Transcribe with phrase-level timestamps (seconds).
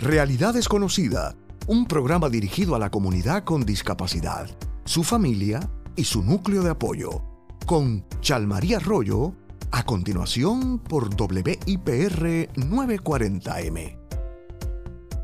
[0.00, 1.34] Realidad Desconocida,
[1.66, 4.48] un programa dirigido a la comunidad con discapacidad,
[4.86, 5.60] su familia
[5.94, 7.22] y su núcleo de apoyo,
[7.66, 9.34] con Chalmaría Arroyo,
[9.70, 13.98] a continuación por WIPR 940M.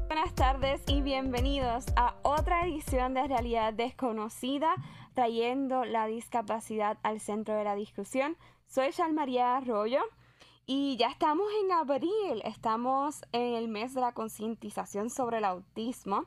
[0.08, 4.74] Buenas tardes y bienvenidos a otra edición de Realidad Desconocida,
[5.14, 8.36] trayendo la discapacidad al centro de la discusión.
[8.66, 10.00] Soy Chalmaría Arroyo.
[10.68, 16.26] Y ya estamos en abril, estamos en el mes de la concientización sobre el autismo.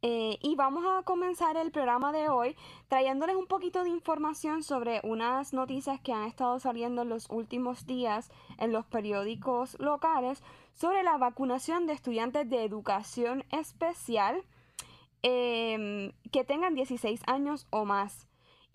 [0.00, 2.56] Eh, y vamos a comenzar el programa de hoy
[2.88, 7.84] trayéndoles un poquito de información sobre unas noticias que han estado saliendo en los últimos
[7.84, 10.42] días en los periódicos locales
[10.72, 14.44] sobre la vacunación de estudiantes de educación especial
[15.22, 18.27] em, que tengan 16 años o más.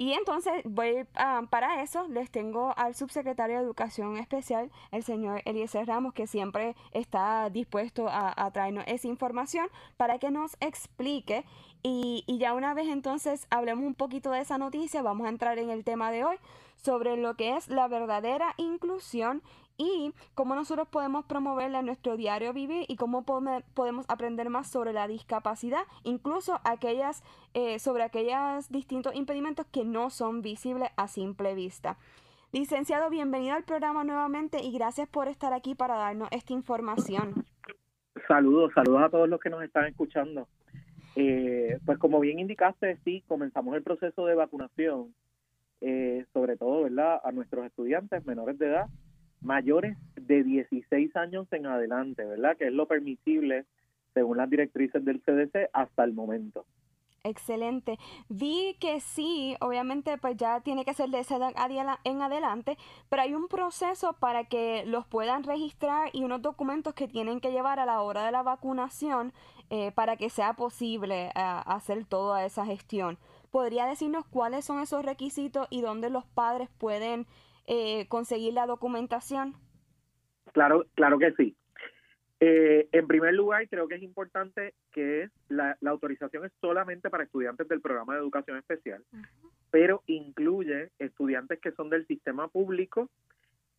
[0.03, 5.41] Y entonces, voy ah, para eso les tengo al subsecretario de Educación Especial, el señor
[5.45, 11.45] Eliezer Ramos, que siempre está dispuesto a, traernos esa información para que nos explique.
[11.83, 15.58] Y, y ya una vez entonces hablemos un poquito de esa noticia, vamos a entrar
[15.58, 16.35] en el tema de hoy
[16.75, 19.41] sobre lo que es la verdadera inclusión
[19.77, 24.93] y cómo nosotros podemos promoverla en nuestro diario vivir y cómo podemos aprender más sobre
[24.93, 31.55] la discapacidad, incluso aquellas, eh, sobre aquellos distintos impedimentos que no son visibles a simple
[31.55, 31.97] vista.
[32.51, 37.45] Licenciado, bienvenido al programa nuevamente y gracias por estar aquí para darnos esta información.
[38.27, 40.47] Saludos, saludos a todos los que nos están escuchando.
[41.16, 45.13] Eh, pues como bien indicaste, sí, comenzamos el proceso de vacunación,
[45.81, 48.85] eh, sobre todo, ¿verdad?, a nuestros estudiantes menores de edad
[49.44, 52.58] mayores de 16 años en adelante, ¿verdad?
[52.58, 53.66] Que es lo permisible
[54.13, 56.66] según las directrices del CDC hasta el momento.
[57.25, 57.97] Excelente.
[58.27, 61.53] Vi que sí, obviamente pues ya tiene que ser de esa edad
[62.03, 62.77] en adelante,
[63.08, 67.53] pero hay un proceso para que los puedan registrar y unos documentos que tienen que
[67.53, 69.31] llevar a la hora de la vacunación
[69.69, 73.18] eh, para que sea posible eh, hacer toda esa gestión.
[73.51, 77.25] ¿Podría decirnos cuáles son esos requisitos y dónde los padres pueden
[77.66, 79.56] eh, conseguir la documentación?
[80.53, 81.56] Claro, claro que sí.
[82.46, 87.69] Eh, en primer lugar, creo que es importante que la, autorización es solamente para estudiantes
[87.69, 89.01] del programa de educación especial,
[89.72, 93.09] pero incluye estudiantes que son del sistema público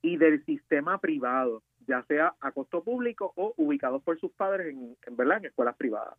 [0.00, 4.96] y del sistema privado, ya sea a costo público o ubicados por sus padres en,
[5.06, 5.38] en, ¿verdad?
[5.38, 6.16] en escuelas privadas.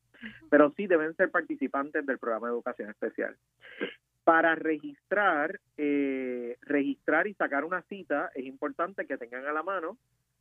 [0.52, 3.36] Pero sí deben ser participantes del programa de educación especial.
[4.26, 9.98] Para registrar, eh, registrar y sacar una cita es importante que tengan a la mano,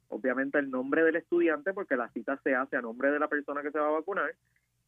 [0.09, 3.63] obviamente el nombre del estudiante, porque la cita se hace a nombre de la persona
[3.63, 4.35] que se va a vacunar,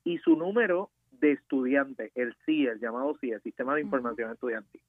[0.02, 4.80] y su número de estudiante, el CIE, el llamado CIE, el Sistema de Información Estudiantil.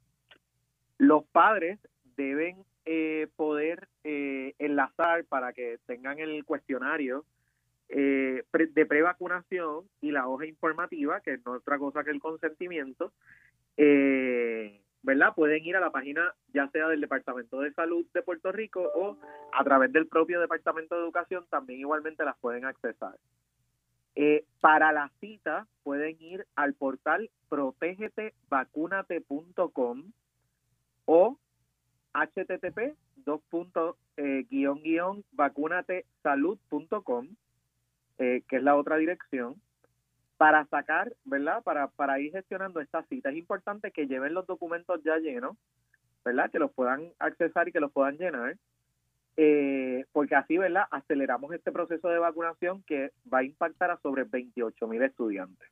[0.98, 1.80] Los padres
[2.16, 7.26] deben eh, poder eh, enlazar para que tengan el cuestionario
[7.90, 13.14] eh, de prevacunación y la hoja informativa, que no es otra cosa que el consentimiento,
[13.78, 15.34] eh, ¿verdad?
[15.36, 19.18] Pueden ir a la página ya sea del Departamento de Salud de Puerto Rico o
[19.54, 23.16] a través del propio Departamento de Educación también igualmente las pueden accesar.
[24.16, 30.12] Eh, para la cita pueden ir al portal protegetevacunate.com
[31.06, 31.38] o
[32.14, 37.28] http dos puntos eh, guion guion vacunatesalud.com
[38.18, 39.62] eh, que es la otra dirección
[40.38, 41.64] para sacar, ¿verdad?
[41.64, 43.30] Para, para ir gestionando esta cita.
[43.30, 45.58] Es importante que lleven los documentos ya llenos,
[46.24, 46.52] ¿verdad?
[46.52, 48.56] Que los puedan accesar y que los puedan llenar.
[49.36, 50.86] Eh, porque así, ¿verdad?
[50.90, 55.70] Aceleramos este proceso de vacunación que va a impactar a sobre 28 mil estudiantes.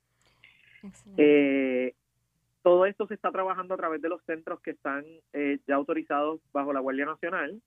[1.17, 1.95] Eh,
[2.61, 6.41] todo esto se está trabajando a través de los centros que están eh, ya autorizados
[6.51, 7.61] bajo la Guardia Nacional.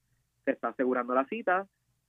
[0.45, 1.67] Se está asegurando la cita,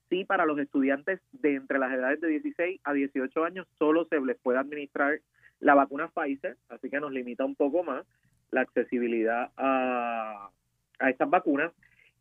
[0.09, 4.19] sí para los estudiantes de entre las edades de 16 a 18 años solo se
[4.19, 5.19] les puede administrar
[5.59, 8.05] la vacuna Pfizer, así que nos limita un poco más
[8.51, 10.49] la accesibilidad a,
[10.99, 11.71] a estas vacunas.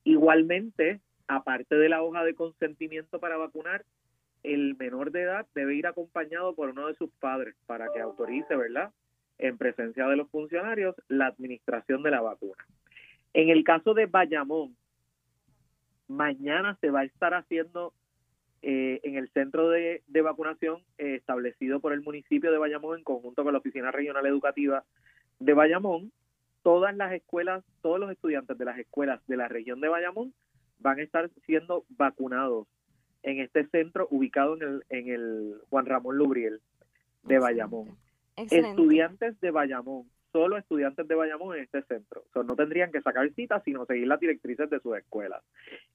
[0.05, 3.85] Igualmente, aparte de la hoja de consentimiento para vacunar,
[4.43, 8.57] el menor de edad debe ir acompañado por uno de sus padres para que autorice,
[8.57, 8.93] ¿verdad?,
[9.39, 12.65] en presencia de los funcionarios, la administración de la vacuna.
[13.35, 14.77] En el caso de Bayamón,
[16.09, 17.93] Mañana se va a estar haciendo
[18.63, 23.45] eh, en el centro de, vacunación eh, establecido por el municipio de Bayamón en conjunto
[23.45, 24.85] con la Oficina Regional Educativa
[25.39, 26.13] de Bayamón.
[26.63, 30.35] Todas las escuelas, todos los estudiantes de las escuelas de la región de Bayamón
[30.81, 32.67] van a estar siendo vacunados
[33.23, 36.61] en este centro ubicado en el, en el Juan Ramón Lubriel
[37.23, 37.97] de Bayamón.
[38.37, 40.09] Estudiantes de Bayamón
[40.39, 42.23] solo estudiantes de Bayamón en este centro.
[42.33, 45.43] no tendrían que sacar citas, sino seguir las directrices de sus escuelas.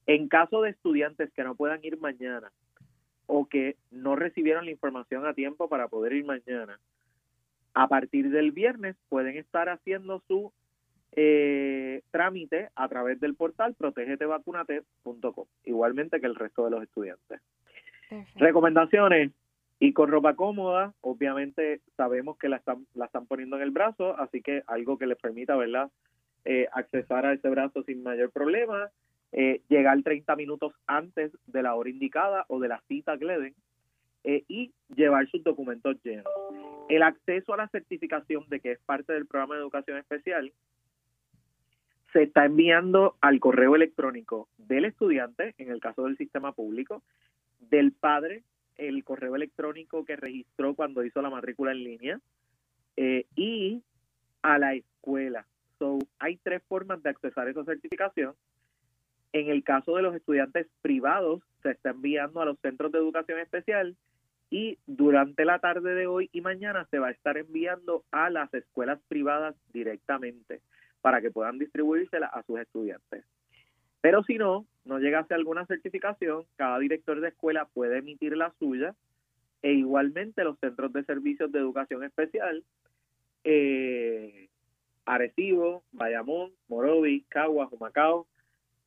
[0.06, 2.52] En caso de estudiantes que no puedan ir mañana,
[3.26, 6.78] o que no recibieron la información a tiempo para poder ir mañana,
[7.72, 10.52] a partir del viernes pueden estar haciendo su
[11.12, 17.40] eh, trámite a través del portal protegetevacunate.com, igualmente que el resto de los estudiantes.
[18.36, 19.32] Recomendaciones,
[19.78, 24.18] y con ropa cómoda, obviamente sabemos que la están, la están poniendo en el brazo,
[24.18, 25.90] así que algo que les permita, ¿verdad?,
[26.44, 28.90] eh, accesar a ese brazo sin mayor problema,
[29.32, 33.38] eh, llegar 30 minutos antes de la hora indicada o de la cita que le
[33.40, 33.54] den
[34.24, 36.32] eh, y llevar sus documentos llenos.
[36.88, 40.52] El acceso a la certificación de que es parte del programa de educación especial
[42.12, 47.02] se está enviando al correo electrónico del estudiante, en el caso del sistema público,
[47.58, 48.44] del padre,
[48.76, 52.20] el correo electrónico que registró cuando hizo la matrícula en línea,
[52.96, 53.82] eh, y
[54.42, 55.46] a la escuela.
[55.78, 58.34] So, hay tres formas de accesar esa certificación.
[59.32, 63.40] En el caso de los estudiantes privados, se está enviando a los centros de educación
[63.40, 63.96] especial
[64.50, 68.52] y durante la tarde de hoy y mañana se va a estar enviando a las
[68.54, 70.60] escuelas privadas directamente
[71.00, 73.24] para que puedan distribuírsela a sus estudiantes.
[74.00, 78.94] Pero si no, no llegase alguna certificación, cada director de escuela puede emitir la suya
[79.62, 82.62] e igualmente los centros de servicios de educación especial,
[83.44, 84.48] eh,
[85.06, 88.26] Arecibo, Bayamón, Morovis, Caguas, Humacao,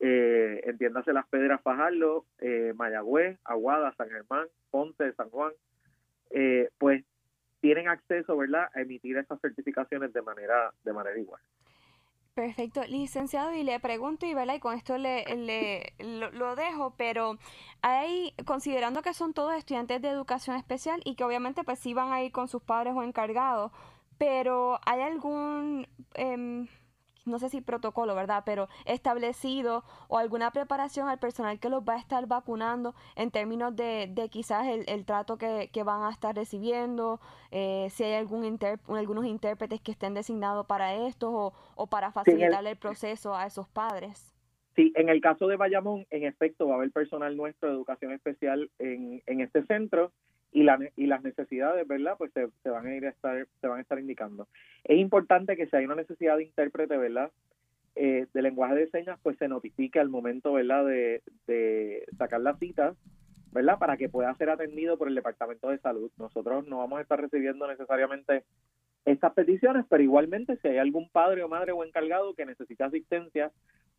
[0.00, 5.52] eh, entiéndase Las Pedras Fajardo, eh, Mayagüez, Aguada, San Germán, Ponce, San Juan,
[6.30, 7.04] eh, pues
[7.60, 11.40] tienen acceso, ¿verdad?, a emitir esas certificaciones de manera, de manera igual.
[12.38, 14.54] Perfecto, licenciado, y le pregunto, y, ¿verdad?
[14.54, 17.36] y con esto le, le lo, dejo, pero
[17.82, 22.12] hay, considerando que son todos estudiantes de educación especial y que obviamente pues sí van
[22.12, 23.72] a ir con sus padres o encargados,
[24.18, 26.68] pero ¿hay algún, em,
[27.28, 28.42] no sé si protocolo, ¿verdad?
[28.44, 33.74] Pero establecido o alguna preparación al personal que los va a estar vacunando en términos
[33.76, 37.20] de, de quizás el, trato que, van a estar recibiendo,
[37.50, 38.58] eh, si hay algún
[38.88, 44.34] algunos intérpretes que estén designados para esto o, para facilitar el, proceso a esos padres.
[44.76, 48.12] Sí, en el caso de Bayamón, en efecto, va a haber personal nuestro de educación
[48.12, 50.12] especial en, en este centro
[50.52, 52.14] y, la, y las necesidades, ¿verdad?
[52.16, 54.48] Pues se, van a ir a estar, se van a estar indicando.
[54.84, 57.30] Es importante que si hay una necesidad de intérprete, ¿verdad?
[57.94, 60.86] Eh, de lenguaje de señas, pues se notifique al momento, ¿verdad?
[60.86, 62.94] De, de sacar la cita,
[63.52, 63.78] ¿verdad?
[63.78, 66.10] Para que pueda ser atendido por el Departamento de Salud.
[66.16, 68.44] Nosotros no vamos a estar recibiendo necesariamente
[69.04, 73.50] estas peticiones, pero igualmente si hay algún padre o madre o encargado que necesita asistencia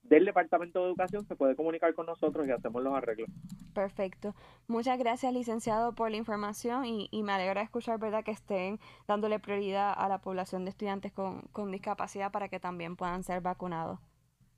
[0.03, 3.29] del Departamento de Educación se puede comunicar con nosotros y hacemos los arreglos.
[3.73, 4.35] Perfecto.
[4.67, 9.93] Muchas gracias, licenciado, por la información y, me alegra escuchar verdad que estén dándole prioridad
[9.95, 13.99] a la población de estudiantes con, discapacidad para que también puedan ser vacunados.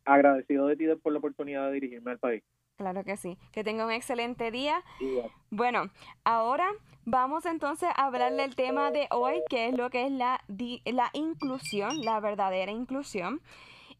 [0.05, 2.43] Agradecido de ti por la oportunidad de dirigirme al país.
[2.81, 3.37] Claro que sí.
[3.51, 4.83] Que tenga un excelente día.
[5.51, 5.91] Bueno,
[6.23, 6.67] ahora
[7.05, 10.43] vamos entonces a hablar del tema de hoy, que es lo que es la,
[10.85, 13.39] la inclusión, la verdadera inclusión.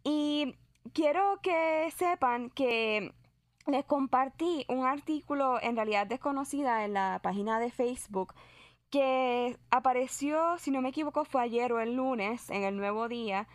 [0.04, 0.56] Y
[0.94, 3.14] quiero que sepan que
[3.68, 8.34] les compartí un artículo en realidad desconocida en la página de Facebook
[8.90, 13.48] que apareció, si no me equivoco, fue ayer o el lunes en el Nuevo Día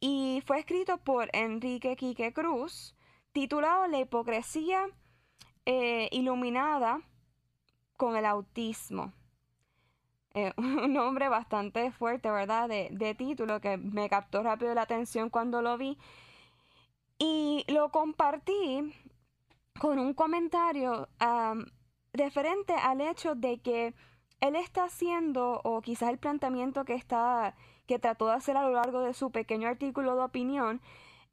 [0.00, 2.94] y fue escrito por Enrique Quique Cruz,
[3.34, 4.86] titulado La hipocresía
[5.66, 7.00] eh, iluminada
[7.96, 9.12] con el autismo.
[10.34, 12.68] Eh, un nombre bastante fuerte, ¿verdad?
[12.68, 15.98] De, título que me captó rápido la atención cuando lo vi
[17.18, 18.94] y lo compartí
[19.78, 21.08] con un comentario
[22.12, 23.94] referente al hecho de que
[24.40, 28.72] él está haciendo, o quizás el planteamiento que está, que trató de hacer a lo
[28.72, 30.80] largo de su pequeño artículo de opinión,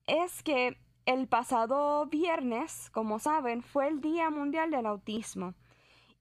[0.08, 5.54] es que el pasado viernes, como saben, fue el Día Mundial del Autismo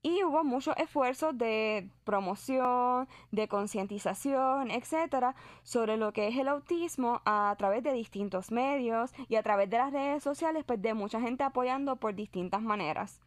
[0.02, 7.20] y hubo muchos esfuerzos de promoción, de concientización, etcétera, sobre lo que es el autismo
[7.26, 11.20] a través de distintos medios y a través de las redes sociales, pues de mucha
[11.20, 13.20] gente apoyando por distintas maneras.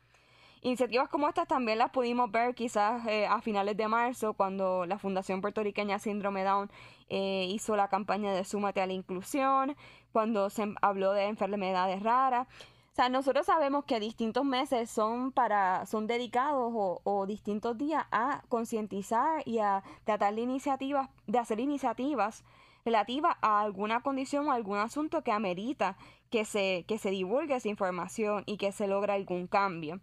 [0.65, 4.97] Iniciativas como estas también las pudimos ver quizás eh, a finales de marzo cuando la
[4.97, 6.71] Fundación Puertorriqueña Síndrome Down
[7.09, 9.75] eh, hizo la campaña de Súmate a la Inclusión,
[10.13, 12.47] cuando se habló de enfermedades raras.
[12.93, 18.43] O sea, nosotros sabemos que distintos meses son para, son dedicados o, distintos días a
[18.47, 22.45] concientizar y a tratar de iniciativas, de hacer iniciativas
[22.85, 25.97] relativas a alguna condición o algún asunto que amerita
[26.29, 29.99] que se, que se divulgue esa información y que se logre algún cambio.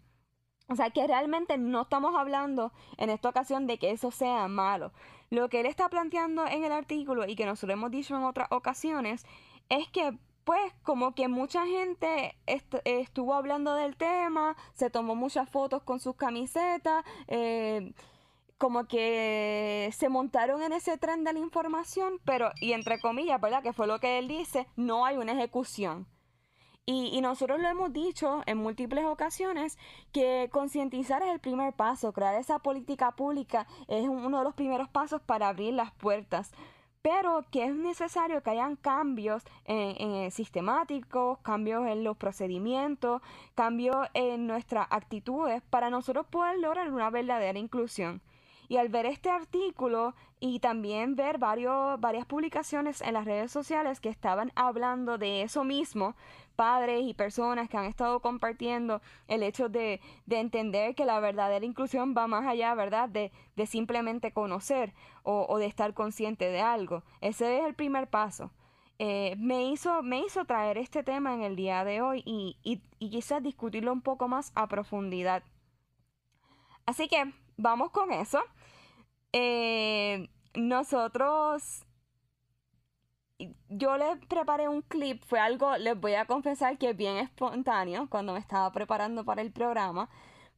[0.70, 4.92] O sea que realmente no estamos hablando en esta ocasión de que eso sea malo.
[5.28, 8.46] Lo que él está planteando en el artículo y que nosotros hemos dicho en otras
[8.52, 9.26] ocasiones
[9.68, 12.36] es que pues como que mucha gente
[12.84, 17.92] estuvo hablando del tema, se tomó muchas fotos con sus camisetas, eh,
[18.56, 23.62] como que se montaron en ese tren de la información, pero, y entre comillas, ¿verdad?
[23.62, 26.06] Que fue lo que él dice, no hay una ejecución.
[26.87, 29.78] Y, nosotros lo hemos dicho en múltiples ocasiones
[30.12, 34.88] que concientizar es el primer paso, crear esa política pública es uno de los primeros
[34.88, 36.50] pasos para abrir las puertas
[37.02, 43.22] pero que es necesario que hayan cambios en, sistemáticos, cambios en los procedimientos,
[43.54, 48.20] cambios en nuestras actitudes para nosotros poder lograr una verdadera inclusión.
[48.68, 53.99] Y al ver este artículo y también ver varios, varias publicaciones en las redes sociales
[53.99, 56.14] que estaban hablando de eso mismo,
[56.61, 59.99] padres y personas que han estado compartiendo el hecho de,
[60.29, 63.09] entender que la verdadera inclusión va más allá, ¿verdad?
[63.09, 63.33] De,
[63.67, 67.02] simplemente conocer o, de estar consciente de algo.
[67.23, 68.50] Ese es el primer paso.
[68.99, 73.11] Eh, me, hizo, me hizo traer este tema en el día de hoy y, y
[73.11, 75.43] quizás discutirlo un poco más a profundidad.
[76.85, 78.43] Así que vamos con eso.
[79.33, 81.87] Eh, nosotros,
[83.68, 88.32] yo les preparé un clip, fue algo, les voy a confesar que bien espontáneo cuando
[88.32, 90.09] me estaba preparando para el programa,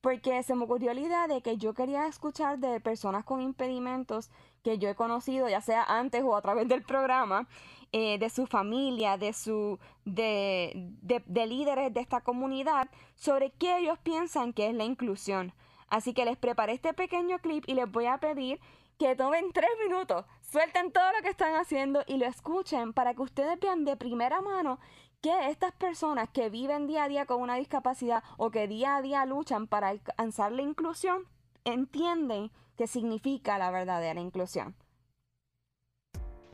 [0.01, 4.31] porque se me ocurrió la idea de que yo quería escuchar de personas con impedimentos
[4.63, 7.49] que yo he conocido, ya sea antes o a través del programa,
[7.93, 13.99] eh, de su familia, de, su, de, de líderes de esta comunidad, sobre qué ellos
[13.99, 15.53] piensan que es la inclusión.
[15.89, 18.59] Así que les preparé este pequeño clip y les voy a pedir
[19.03, 23.23] que tomen tres minutos, suelten todo lo que están haciendo y lo escuchen para que
[23.23, 24.79] ustedes vean de primera mano
[25.21, 29.03] que estas personas que viven día a día con una discapacidad o que día a
[29.03, 31.25] día luchan para alcanzar la inclusión,
[31.65, 34.77] entienden qué significa la verdadera inclusión.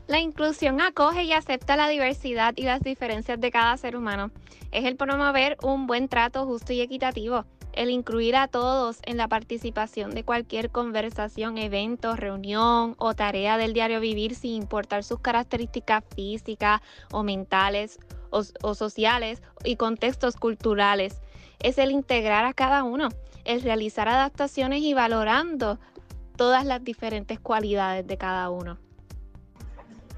[0.07, 4.31] La inclusión acoge y acepta la diversidad y las diferencias de cada ser humano.
[4.71, 9.27] Es el promover un buen trato justo y equitativo el incluir a todos en la
[9.27, 16.03] participación de cualquier conversación, evento, reunión o tarea del diario vivir sin importar sus características
[16.15, 17.99] físicas o mentales
[18.31, 21.21] o, sociales y contextos culturales.
[21.59, 23.09] Es el integrar a cada uno,
[23.45, 25.79] el realizar adaptaciones y valorando
[26.35, 28.77] todas las diferentes cualidades de cada uno.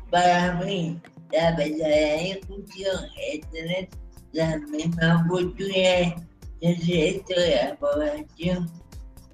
[0.09, 0.99] Para mí,
[1.31, 3.89] la verdadera inclusión es tener
[4.33, 6.13] las mismas oportunidades
[6.61, 8.71] el resto de la población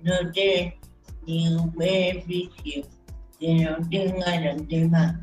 [0.01, 0.79] no tiene
[1.25, 2.83] ningún beneficio
[3.39, 5.15] que no tengan los demás.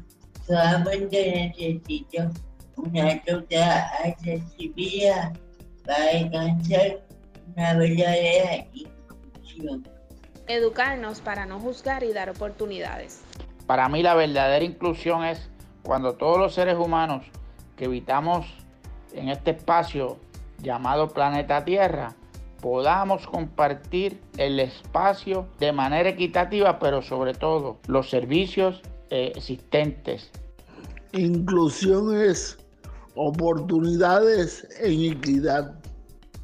[0.46, 2.30] Solamente necesito
[2.76, 5.32] una total accesibilidad
[5.87, 7.02] para alcanzar
[7.54, 9.88] una verdadera inclusión.
[10.46, 13.23] Educarnos para no juzgar y dar oportunidades.
[13.66, 15.49] Para mí la verdadera inclusión es
[15.82, 17.25] cuando todos los seres humanos
[17.76, 18.46] que habitamos
[19.14, 20.18] en este espacio
[20.64, 22.16] llamado planeta Tierra,
[22.61, 30.30] podamos compartir el espacio de manera equitativa, pero sobre todo los servicios eh, existentes.
[31.12, 32.59] Inclusión es
[33.14, 35.78] oportunidades en equidad.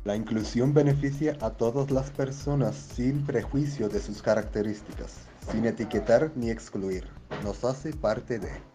[0.04, 6.50] La inclusión beneficia a todas las personas sin prejuicio de sus características, sin etiquetar ni
[6.50, 7.08] excluir.
[7.42, 8.69] Nos hace parte de...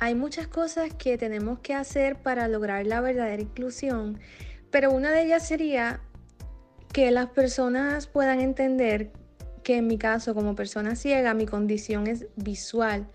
[0.00, 4.20] Hay muchas cosas que tenemos que hacer para lograr la verdadera inclusión,
[4.70, 6.00] pero una de ellas sería
[6.92, 9.10] que las personas puedan entender
[9.62, 13.08] que en mi caso como persona ciega mi condición es visual,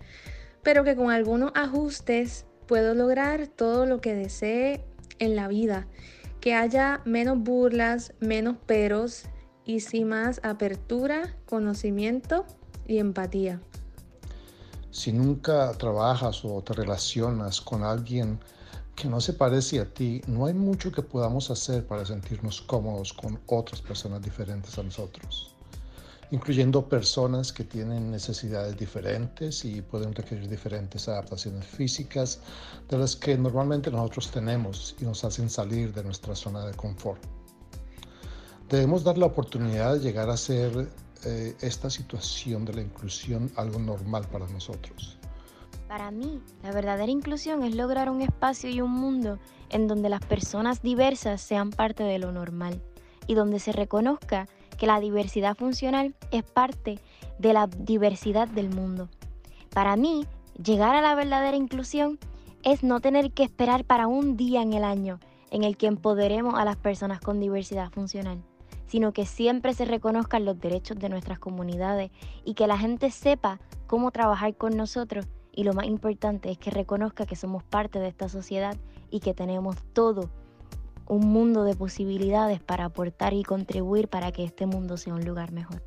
[0.62, 4.84] pero que con algunos ajustes puedo lograr todo lo que desee
[5.18, 5.86] en la vida,
[6.40, 9.24] que haya menos burlas, menos peros
[9.64, 12.46] y sí más apertura, conocimiento
[12.86, 13.60] y empatía.
[14.94, 18.38] Si nunca trabajas o te relacionas con alguien
[18.94, 23.12] que no se parece a ti, no hay mucho que podamos hacer para sentirnos cómodos
[23.12, 25.52] con otras personas diferentes a nosotros,
[26.30, 32.38] incluyendo personas que tienen necesidades diferentes y pueden requerir diferentes adaptaciones físicas
[32.88, 37.20] de las que normalmente nosotros tenemos y nos hacen salir de nuestra zona de confort.
[38.68, 40.88] Debemos dar la oportunidad de llegar a ser
[41.26, 45.18] eh, esta situación de la inclusión algo normal para nosotros?
[45.88, 49.38] Para mí, la verdadera inclusión es lograr un espacio y un mundo
[49.70, 52.82] en donde las personas diversas sean parte de lo normal
[53.26, 56.98] y donde se reconozca que la diversidad funcional es parte
[57.38, 59.08] de la diversidad del mundo.
[59.72, 60.26] Para mí,
[60.62, 62.18] llegar a la verdadera inclusión
[62.62, 66.54] es no tener que esperar para un día en el año en el que empoderemos
[66.54, 68.42] a las personas con diversidad funcional
[68.94, 72.12] sino que siempre se reconozcan los derechos de nuestras comunidades
[72.44, 73.58] y que la gente sepa
[73.88, 78.06] cómo trabajar con nosotros y lo más importante es que reconozca que somos parte de
[78.06, 78.76] esta sociedad
[79.10, 80.30] y que tenemos todo
[81.08, 85.50] un mundo de posibilidades para aportar y contribuir para que este mundo sea un lugar
[85.50, 85.82] mejor.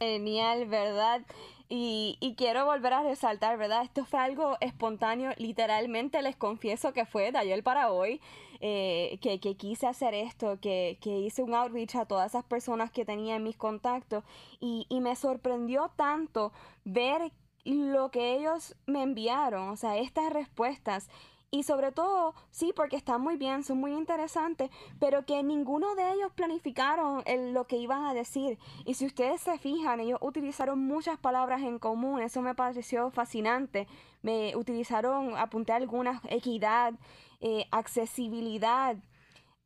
[0.00, 1.20] Genial, ¿verdad?
[1.68, 3.82] Y, quiero volver a resaltar, ¿verdad?
[3.84, 8.20] Esto fue algo espontáneo, literalmente les confieso que fue de ayer para hoy,
[8.60, 13.36] eh, que, quise hacer esto, que, hice un outreach a todas esas personas que tenía
[13.36, 14.24] en mis contactos
[14.60, 16.52] y, y me sorprendió tanto
[16.84, 17.32] ver
[17.64, 21.08] lo que ellos me enviaron, o sea, estas respuestas
[21.54, 26.10] y sobre todo, sí, porque están muy bien, son muy interesantes, pero que ninguno de
[26.10, 28.58] ellos planificaron lo que iban a decir.
[28.84, 33.86] Y si ustedes se fijan, ellos utilizaron muchas palabras en común, eso me pareció fascinante.
[34.20, 36.94] Me utilizaron, apunté algunas, equidad,
[37.40, 38.96] eh, accesibilidad,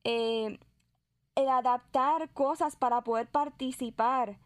[0.05, 0.59] eh,
[1.37, 4.37] el adaptar cosas para poder participar,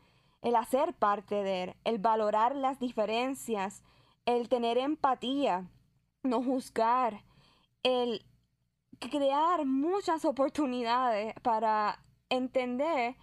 [0.42, 3.82] el hacer parte de, el valorar las diferencias,
[4.26, 5.66] el tener empatía,
[6.22, 7.24] no juzgar,
[7.82, 8.24] el
[9.10, 11.98] crear muchas oportunidades para
[12.28, 13.16] entender,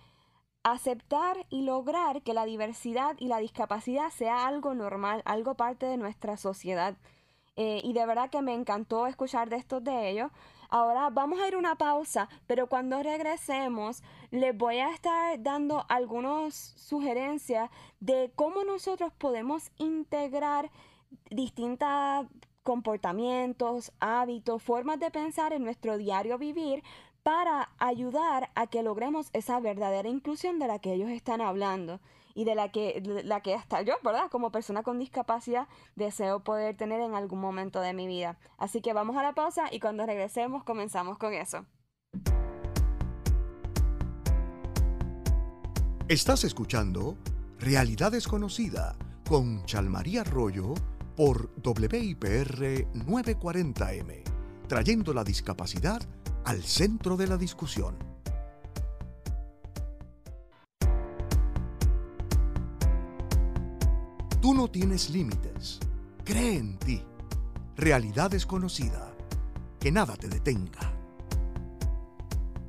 [0.63, 5.97] aceptar y lograr que la diversidad y la discapacidad sea algo normal, algo parte de
[5.97, 6.97] nuestra sociedad.
[7.55, 10.31] Eh, y de verdad que me encantó escuchar de estos de ellos.
[10.69, 16.53] Ahora vamos a ir una pausa, pero cuando regresemos les voy a estar dando algunas
[16.55, 20.69] sugerencias de cómo nosotros podemos integrar
[21.31, 22.27] distintas
[22.69, 26.83] comportamientos, hábitos, formas de pensar en nuestro diario vivir
[27.23, 31.99] para ayudar a que logremos esa verdadera inclusión de la que ellos están hablando
[32.35, 34.29] y de la que, la que hasta yo, ¿verdad?
[34.29, 38.37] Como persona con discapacidad deseo poder tener en algún momento de mi vida.
[38.59, 41.65] Así que vamos a la pausa y cuando regresemos comenzamos con eso.
[46.07, 47.17] Estás escuchando
[47.57, 48.95] Realidad Desconocida
[49.27, 50.75] con Chalmaría Arroyo
[51.19, 54.23] por WIPR 940M,
[54.69, 56.01] trayendo la discapacidad
[56.45, 57.97] al centro de la discusión.
[64.41, 65.81] Tú no tienes límites.
[66.23, 67.03] Cree en ti.
[67.75, 69.13] Realidad desconocida.
[69.77, 70.88] Que nada te detenga.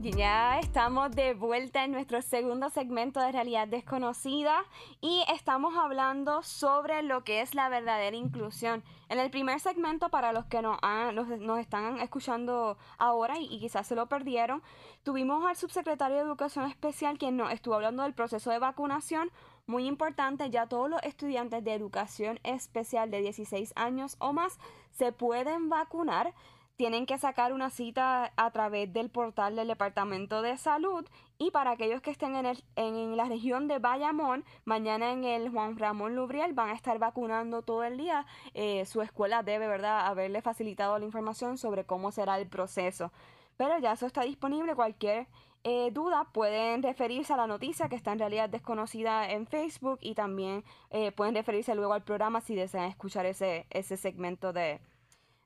[0.02, 4.64] Ya estamos de vuelta en nuestro segundo segmento de Realidad Desconocida
[5.02, 8.82] y estamos hablando sobre lo que es la verdadera inclusión.
[9.10, 10.78] En el primer segmento, para los que nos,
[11.12, 14.62] nos, están escuchando ahora y, y, quizás se lo perdieron,
[15.02, 19.30] tuvimos al subsecretario de Educación Especial quien nos estuvo hablando del proceso de vacunación.
[19.66, 24.58] Muy importante, ya todos los estudiantes de educación especial de 16 años o más
[24.92, 26.32] se pueden vacunar
[26.80, 31.72] tienen que sacar una cita a través del portal del Departamento de Salud y para
[31.72, 36.16] aquellos que estén en, el, en la región de Bayamón, mañana en el Juan Ramón
[36.16, 38.24] Lubriel van a estar vacunando todo el día.
[38.54, 43.12] Eh, su escuela debe, ¿verdad?, haberle facilitado la información sobre cómo será el proceso.
[43.58, 44.74] Pero ya eso está disponible.
[44.74, 45.26] Cualquier
[45.64, 50.14] eh, duda pueden referirse a la noticia que está en realidad desconocida en Facebook y
[50.14, 54.80] también eh, pueden referirse luego al programa si desean escuchar ese, ese segmento de,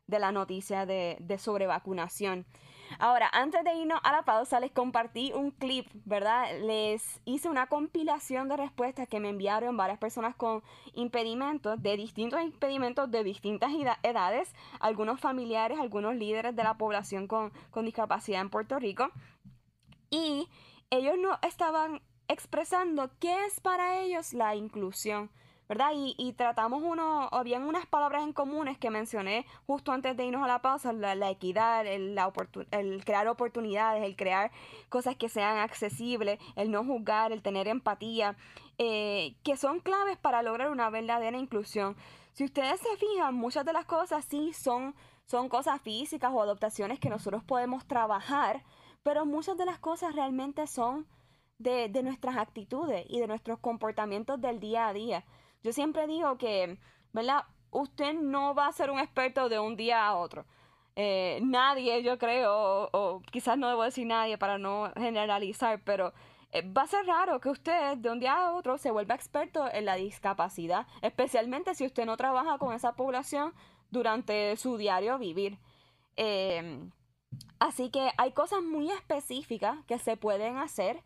[0.06, 2.46] de la noticia de, de sobre vacunación.
[2.98, 6.46] Ahora, antes de irnos a la pausa, les compartí un clip, ¿verdad?
[6.60, 10.62] Les hice una compilación de respuestas que me enviaron varias personas con
[10.92, 13.70] impedimentos, de distintos impedimentos de distintas
[14.02, 19.10] edades, algunos familiares, algunos líderes de la población con, con discapacidad en Puerto Rico.
[20.10, 20.48] Y
[20.90, 25.30] ellos no estaban expresando qué es para ellos la inclusión.
[25.68, 25.92] ¿Verdad?
[25.94, 30.46] Y, tratamos uno, bien unas palabras en comunes que mencioné justo antes de irnos a
[30.46, 32.18] la pausa, la, equidad, el,
[32.70, 34.50] el, crear oportunidades, el crear
[34.88, 38.36] cosas que sean accesibles, el no juzgar, el tener empatía,
[38.78, 41.96] eh, que son claves para lograr una verdadera inclusión.
[42.32, 46.98] Si ustedes se fijan, muchas de las cosas sí son, son cosas físicas o adaptaciones
[46.98, 48.64] que nosotros podemos trabajar,
[49.02, 51.06] pero muchas de las cosas realmente son
[51.58, 55.24] de, de nuestras actitudes y de nuestros comportamientos del día a día.
[55.64, 56.78] Yo siempre digo que,
[57.12, 57.44] ¿verdad?
[57.70, 60.44] Usted no va a ser un experto de un día a otro.
[60.94, 66.12] Eh, nadie, yo creo, o, quizás no debo decir nadie para no generalizar, pero
[66.52, 69.66] eh, va a ser raro que usted de un día a otro se vuelva experto
[69.72, 73.54] en la discapacidad, especialmente si usted no trabaja con esa población
[73.90, 75.58] durante su diario vivir.
[76.16, 76.90] Em,
[77.58, 81.02] así que hay cosas muy específicas que se pueden hacer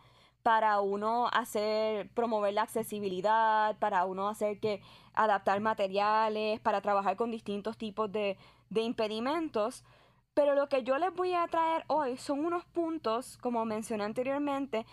[0.49, 4.81] para uno hacer, promover la accesibilidad, para uno hacer que
[5.13, 8.39] adaptar materiales, para trabajar con distintos tipos de,
[8.71, 9.85] de impedimentos.
[10.33, 14.87] Pero lo que yo les voy a traer hoy son unos puntos, como mencioné anteriormente,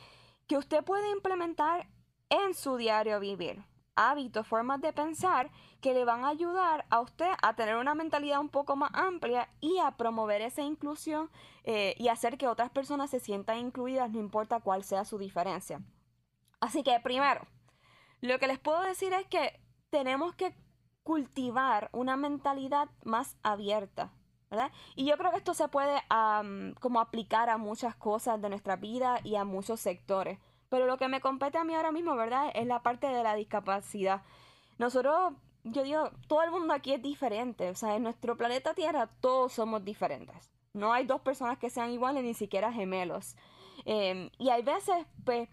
[0.45, 1.87] que usted puede implementar
[2.27, 3.63] en su diario vivir.
[3.95, 8.39] Hábitos, formas de pensar que le van a ayudar a usted a tener una mentalidad
[8.39, 11.29] un poco más amplia y a promover esa inclusión
[11.63, 15.81] eh, y hacer que otras personas se sientan incluidas, no importa cuál sea su diferencia.
[16.60, 17.47] Así que primero,
[18.21, 20.55] lo que les puedo decir es que tenemos que
[21.03, 24.12] cultivar una mentalidad más abierta.
[24.95, 26.01] Y yo creo que esto se puede
[26.79, 30.39] como aplicar a muchas cosas de nuestra vida y a muchos sectores.
[30.69, 32.51] Pero lo que me compete a mí ahora mismo, ¿verdad?
[32.54, 34.21] Es la parte de la discapacidad.
[34.78, 37.69] Nosotros, yo digo, todo el mundo aquí es diferente.
[37.69, 40.51] O sea, en nuestro planeta Tierra todos somos diferentes.
[40.73, 43.36] No hay dos personas que sean iguales, ni siquiera gemelos.
[43.86, 45.47] Em, y hay veces, pues,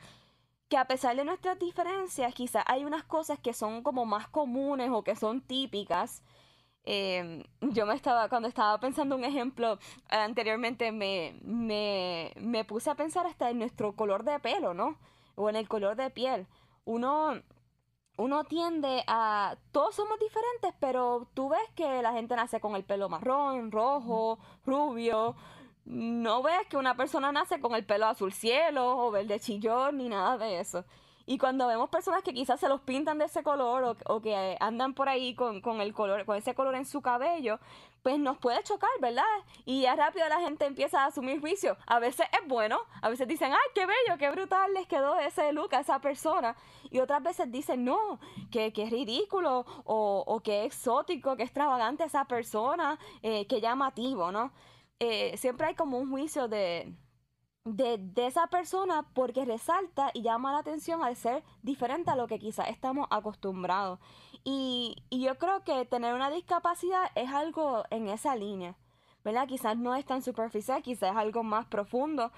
[0.68, 4.90] que a pesar de nuestras diferencias, quizás hay unas cosas que son como más comunes
[4.90, 6.22] o que son típicas.
[6.85, 12.97] Em, yo me estaba, cuando estaba pensando un ejemplo anteriormente, me, me, me puse a
[12.97, 14.99] pensar hasta en nuestro color de pelo, ¿no?
[15.37, 16.47] O en el color de piel.
[16.85, 17.40] Uno,
[18.16, 19.57] uno tiende a...
[19.71, 24.38] Todos somos diferentes, pero tú ves que la gente nace con el pelo marrón, rojo,
[24.66, 25.37] rubio,
[25.85, 30.09] no ves que una persona nace con el pelo azul cielo o verde chillón ni
[30.09, 30.85] nada de eso.
[31.26, 34.94] Y cuando vemos personas que quizás se los pintan de ese color o, que andan
[34.94, 37.58] por ahí con, el color, con ese color en su cabello,
[38.02, 39.24] pues nos puede chocar, ¿verdad?
[39.64, 41.76] Y ya rápido la gente empieza a asumir juicio.
[41.87, 45.52] A veces es bueno, a veces dicen, ay, qué bello, qué brutal les quedó ese
[45.52, 46.56] look a esa persona.
[46.90, 48.18] Y otras veces dicen, no,
[48.50, 54.52] que, es ridículo o, o que exótico, que extravagante esa persona, eh, que llamativo, ¿no?
[55.04, 56.94] Eh, siempre hay como un juicio de,
[57.64, 62.38] de, esa persona porque resalta y llama la atención al ser diferente a lo que
[62.38, 63.98] quizás estamos acostumbrados.
[64.44, 68.77] Y, yo creo que tener una discapacidad es algo en esa línea,
[69.25, 69.46] ¿verdad?
[69.46, 72.33] Quizás no es tan superficial, quizás es algo más profundo,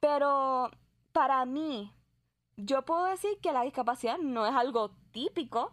[0.00, 0.70] pero
[1.12, 1.92] para mí,
[2.56, 5.72] yo puedo decir que la discapacidad no es algo típico,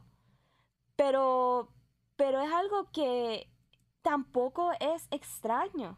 [0.96, 1.70] pero,
[2.16, 3.50] pero es algo que
[4.02, 5.98] tampoco es extraño.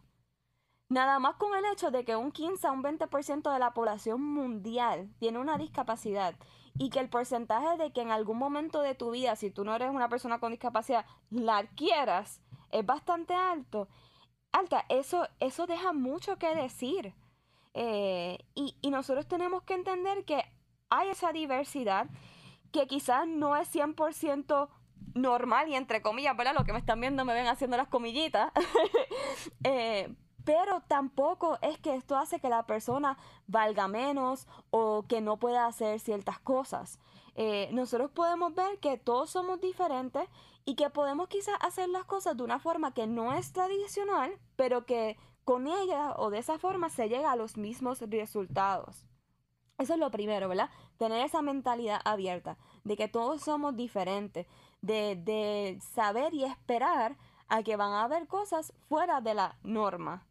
[0.88, 4.22] Nada más con el hecho de que un 15 a un 20% de la población
[4.22, 6.36] mundial tiene una discapacidad
[6.78, 9.74] y que el porcentaje de que en algún momento de tu vida, si tú no
[9.76, 13.88] eres una persona con discapacidad, la adquieras, es bastante alto,
[14.52, 17.16] alta, eso, eso deja mucho que decir.
[17.74, 20.44] Eh, y, y nosotros tenemos que entender que
[20.90, 22.08] hay esa diversidad
[22.72, 24.70] que quizás no es 100%
[25.16, 26.54] normal y entre comillas, ¿verdad?
[26.54, 28.52] Lo que me están viendo me ven haciendo las comillitas.
[29.64, 30.14] eh,
[30.46, 35.66] pero tampoco es que esto hace que la persona valga menos o que no pueda
[35.66, 37.00] hacer ciertas cosas.
[37.36, 40.30] Eh, nosotros podemos ver que todos somos diferentes
[40.64, 44.86] y que podemos quizás hacer las cosas de una forma que no es tradicional, pero
[44.86, 49.06] que con ella o de esa forma se llega a los mismos resultados.
[49.78, 50.70] Eso es lo primero, ¿verdad?
[50.98, 54.48] Tener esa mentalidad abierta, de que todos somos diferentes,
[54.82, 57.18] de, de saber y esperar
[57.50, 60.26] a que van a haber cosas fuera de la norma.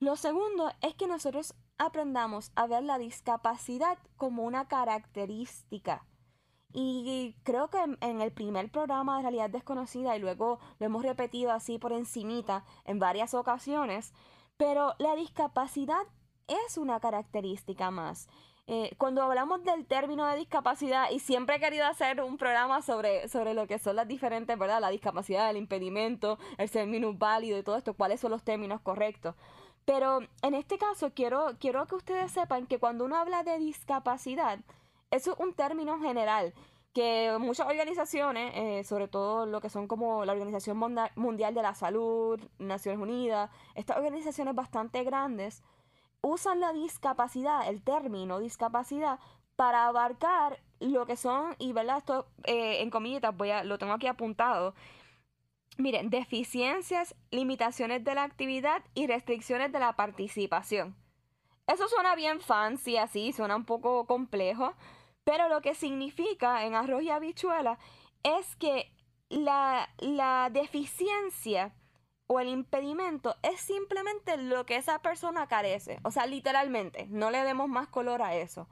[0.00, 6.06] Lo segundo es que nosotros aprendamos a ver la discapacidad como una característica.
[6.72, 11.52] Y creo que en, el primer programa de realidad desconocida y luego lo hemos repetido
[11.52, 14.14] así por encimita en varias ocasiones,
[14.56, 16.06] pero la discapacidad
[16.48, 18.26] es una característica más.
[18.66, 23.28] Eh, cuando hablamos del término de discapacidad, y siempre he querido hacer un programa sobre,
[23.28, 24.80] sobre lo que son las diferentes, ¿verdad?
[24.80, 29.34] La discapacidad, el impedimento, el ser válido y todo esto, cuáles son los términos correctos.
[29.84, 34.60] Pero en este caso quiero, quiero que ustedes sepan que cuando uno habla de discapacidad,
[35.10, 36.54] eso es un término general
[36.92, 40.76] que muchas organizaciones, eh, sobre todo lo que son como la Organización
[41.16, 45.62] Mundial de la Salud, Naciones Unidas, estas organizaciones bastante grandes,
[46.20, 49.20] usan la discapacidad, el término discapacidad,
[49.56, 53.92] para abarcar lo que son, y verdad, esto eh, en comillas, voy a, lo tengo
[53.92, 54.74] aquí apuntado,
[55.80, 60.94] Miren, deficiencias, limitaciones de la actividad y restricciones de la participación.
[61.66, 64.74] Eso suena bien fancy, así, suena un poco complejo,
[65.24, 67.78] pero lo que significa en arroz y habichuela
[68.22, 68.92] es que
[69.30, 71.72] la, la deficiencia
[72.26, 75.98] o el impedimento es simplemente lo que esa persona carece.
[76.04, 78.68] O sea, literalmente, no le demos más color a eso.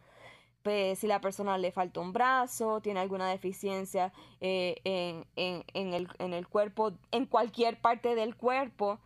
[0.96, 5.94] Si la persona le falta un brazo, tiene alguna deficiencia eh, en,
[6.34, 8.98] el, cuerpo, en cualquier parte del cuerpo,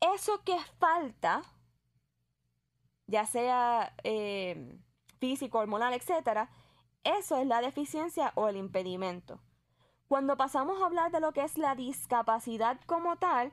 [0.00, 1.42] eso que falta,
[3.06, 4.78] ya sea eh,
[5.18, 6.48] físico, hormonal, etc.,
[7.04, 9.40] eso es la deficiencia o el impedimento.
[10.08, 13.52] Cuando pasamos a hablar de lo que es la discapacidad como tal,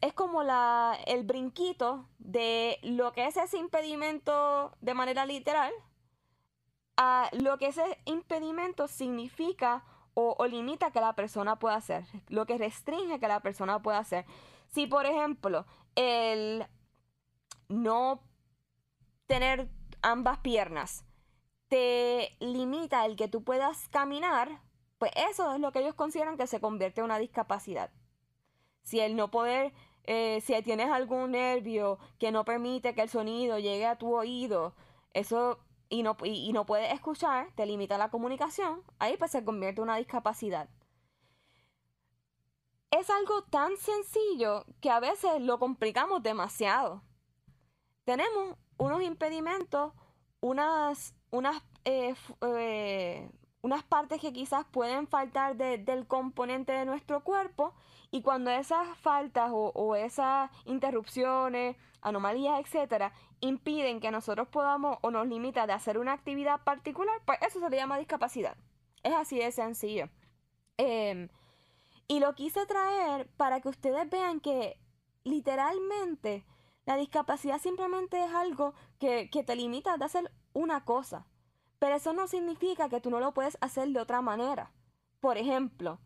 [0.00, 5.72] es como la, el brinquito de lo que es ese impedimento de manera literal
[6.96, 12.44] a lo que ese impedimento significa o, o, limita que la persona pueda hacer, lo
[12.44, 14.26] que restringe que la persona pueda hacer.
[14.68, 16.66] Si, por ejemplo, el
[17.68, 18.20] no
[19.26, 19.70] tener
[20.02, 21.04] ambas piernas
[21.68, 24.60] te limita el que tú puedas caminar,
[24.98, 27.90] pues eso es lo que ellos consideran que se convierte en una discapacidad.
[28.82, 29.72] Si el no poder,
[30.04, 34.74] eh, si tienes algún nervio que no permite que el sonido llegue a tu oído,
[35.14, 39.80] eso y no, y, no puedes escuchar, te limita la comunicación, ahí pues se convierte
[39.80, 40.68] en una discapacidad.
[42.90, 47.02] Es algo tan sencillo que a veces lo complicamos demasiado.
[48.04, 49.92] Tenemos unos impedimentos,
[50.40, 53.28] unas unas, eh, eh,
[53.62, 57.72] unas partes que quizás pueden faltar del componente de nuestro cuerpo
[58.10, 65.26] y cuando esas faltas o, esas interrupciones, anomalías, etcétera, impiden que nosotros podamos o nos
[65.28, 68.56] limita de hacer una actividad particular, pues eso se le llama discapacidad.
[69.02, 70.10] Es así de sencillo.
[70.76, 71.28] Em,
[72.08, 74.78] y lo quise traer para que ustedes vean que
[75.24, 76.44] literalmente
[76.84, 81.26] la discapacidad simplemente es algo que, que te limita de hacer una cosa.
[81.82, 84.70] Pero eso no significa que tú no lo puedes hacer de otra manera.
[85.18, 85.98] Por ejemplo,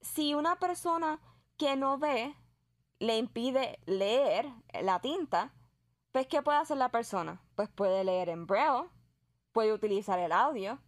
[0.00, 1.20] si una persona
[1.58, 2.34] que no ve
[2.98, 4.48] le impide leer
[4.80, 5.52] la tinta,
[6.12, 7.42] pues ¿qué puede hacer la persona?
[7.56, 8.88] Pues puede leer en braille,
[9.52, 10.78] puede utilizar el audio.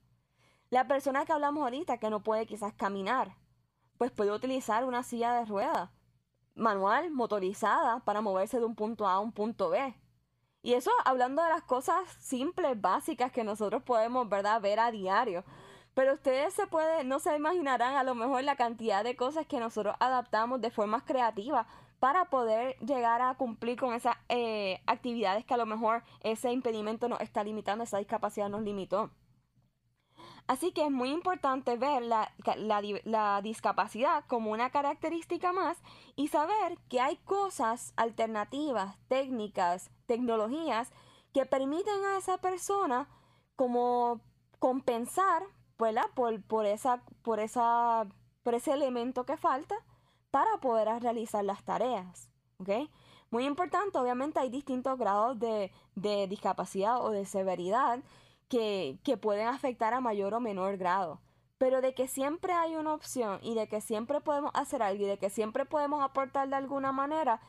[0.70, 3.36] La persona que hablamos ahorita que no puede quizás caminar,
[3.98, 5.90] pues puede utilizar una silla de ruedas
[6.54, 9.94] manual, motorizada, para moverse de un punto A a un punto B.
[10.64, 15.44] Y eso hablando de las cosas simples, básicas que nosotros podemos, ¿verdad?, ver a diario.
[15.92, 19.60] Pero ustedes se puede, no se imaginarán a lo mejor la cantidad de cosas que
[19.60, 21.66] nosotros adaptamos de formas creativas
[22.00, 27.10] para poder llegar a cumplir con esas eh, actividades que a lo mejor ese impedimento
[27.10, 29.10] nos está limitando, esa discapacidad nos limitó.
[30.46, 35.78] Así que es muy importante ver la, la, discapacidad como una característica más
[36.16, 40.92] y saber que hay cosas alternativas, técnicas, tecnologías
[41.32, 43.08] que permiten a esa persona
[43.56, 44.20] como
[44.58, 45.42] compensar
[45.76, 48.06] Por, por, esa, por, esa,
[48.42, 49.74] por ese elemento que falta
[50.30, 52.30] para poder realizar las tareas.
[53.30, 57.98] Muy importante, obviamente hay distintos grados de, de discapacidad o de severidad
[58.48, 61.20] que, pueden afectar a mayor o menor grado.
[61.58, 65.08] Pero de que siempre hay una opción y de que siempre podemos hacer algo y
[65.08, 67.40] de que siempre podemos aportar de alguna manera,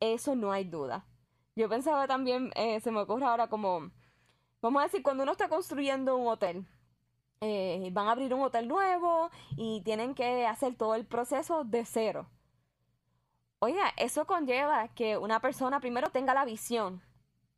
[0.00, 1.06] eso no hay duda.
[1.56, 3.90] Yo pensaba también, eh, se me ocurre ahora como,
[4.62, 6.66] vamos a decir, cuando uno está construyendo un hotel,
[7.42, 11.84] eh, van a abrir un hotel nuevo y tienen que hacer todo el proceso de
[11.84, 12.28] cero.
[13.60, 17.02] Oiga, eso conlleva que una persona primero tenga la visión.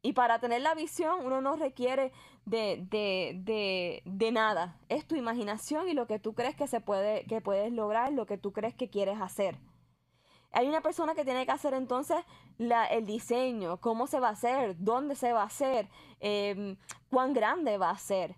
[0.02, 2.12] Y para tener la visión uno no requiere
[2.44, 4.76] de, de, de, nada.
[4.88, 8.26] Es tu imaginación y lo que tú crees que se puede, que puedes lograr, lo
[8.26, 9.58] que tú crees que quieres hacer.
[10.50, 12.18] Hay una persona que tiene que hacer entonces
[12.58, 15.88] la, el diseño, cómo se va a hacer, dónde se va a hacer,
[16.20, 16.76] em,
[17.08, 18.36] cuán grande va a ser.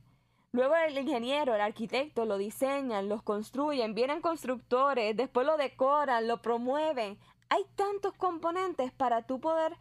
[0.53, 6.42] Luego el ingeniero, el arquitecto lo diseñan, los construyen, vienen constructores, después lo decoran, lo
[6.42, 7.18] promueven.
[7.48, 9.77] Hay tantos componentes para tú poder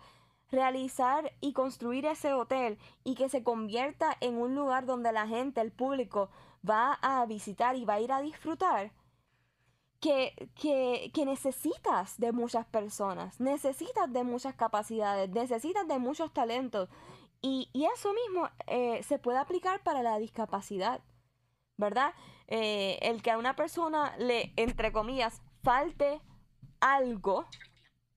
[0.54, 5.60] realizar y construir ese hotel y que se convierta en un lugar donde la gente,
[5.60, 6.30] el público,
[6.68, 8.94] va a visitar y va a ir a disfrutar,
[10.00, 16.90] que, que, que necesitas de muchas personas, necesitas de muchas capacidades, necesitas de muchos talentos.
[17.42, 21.02] Y, eso mismo eh, se puede aplicar para la discapacidad,
[21.78, 22.14] ¿verdad?
[22.48, 26.22] Eh, el que a una persona le, entre comillas, falte
[26.80, 27.46] algo,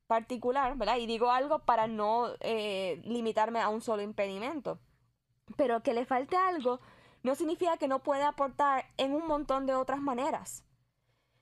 [0.07, 0.99] particular, ¿verdad?
[0.99, 4.79] Y digo algo para no eh, limitarme a un solo impedimento.
[5.57, 6.81] Pero que le falte algo
[7.23, 10.65] no significa que no puede aportar en un montón de otras maneras.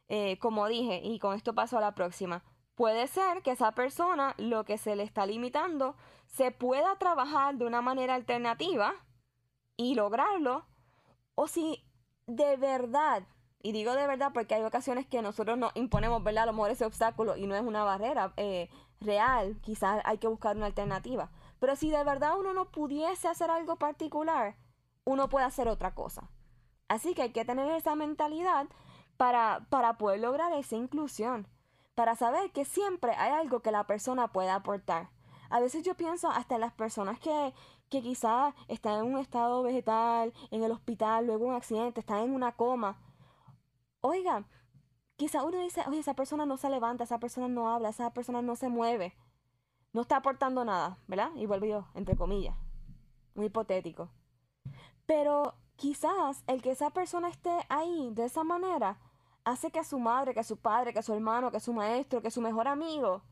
[0.08, 2.42] Eh, como dije, y con esto paso a la próxima,
[2.74, 5.96] puede ser que esa persona, lo que se le está limitando,
[6.26, 8.94] se pueda trabajar de una manera alternativa
[9.76, 10.66] y lograrlo,
[11.34, 11.84] o si
[12.26, 13.24] de verdad
[13.64, 16.42] y digo de verdad porque hay ocasiones que nosotros nos imponemos, ¿verdad?
[16.42, 18.68] A lo mejor ese obstáculo y no es una barrera eh,
[19.00, 21.30] real, quizás hay que buscar una alternativa.
[21.60, 24.54] Pero si de verdad uno no pudiese hacer algo particular,
[25.04, 26.28] uno puede hacer otra cosa.
[26.88, 28.66] Así que hay que tener esa mentalidad
[29.16, 31.48] para, para poder lograr esa inclusión,
[31.94, 35.08] para saber que siempre hay algo que la persona puede aportar.
[35.48, 37.54] A veces yo pienso hasta en las personas que,
[37.88, 42.34] que quizás están en un estado vegetal, en el hospital, luego un accidente, están en
[42.34, 42.98] una coma
[44.06, 44.44] Oiga,
[45.16, 48.42] quizá uno dice, oye, esa persona no se levanta, esa persona no habla, esa persona
[48.42, 49.16] no se mueve,
[49.94, 51.30] no está aportando nada, ¿verdad?
[51.36, 52.54] Y vuelvo yo, entre comillas,
[53.34, 54.10] muy hipotético.
[55.06, 58.98] Pero quizás el que esa persona esté ahí de esa manera
[59.42, 61.60] hace que a su madre, que a su padre, que a su hermano, que a
[61.60, 63.22] su maestro, que a su mejor amigo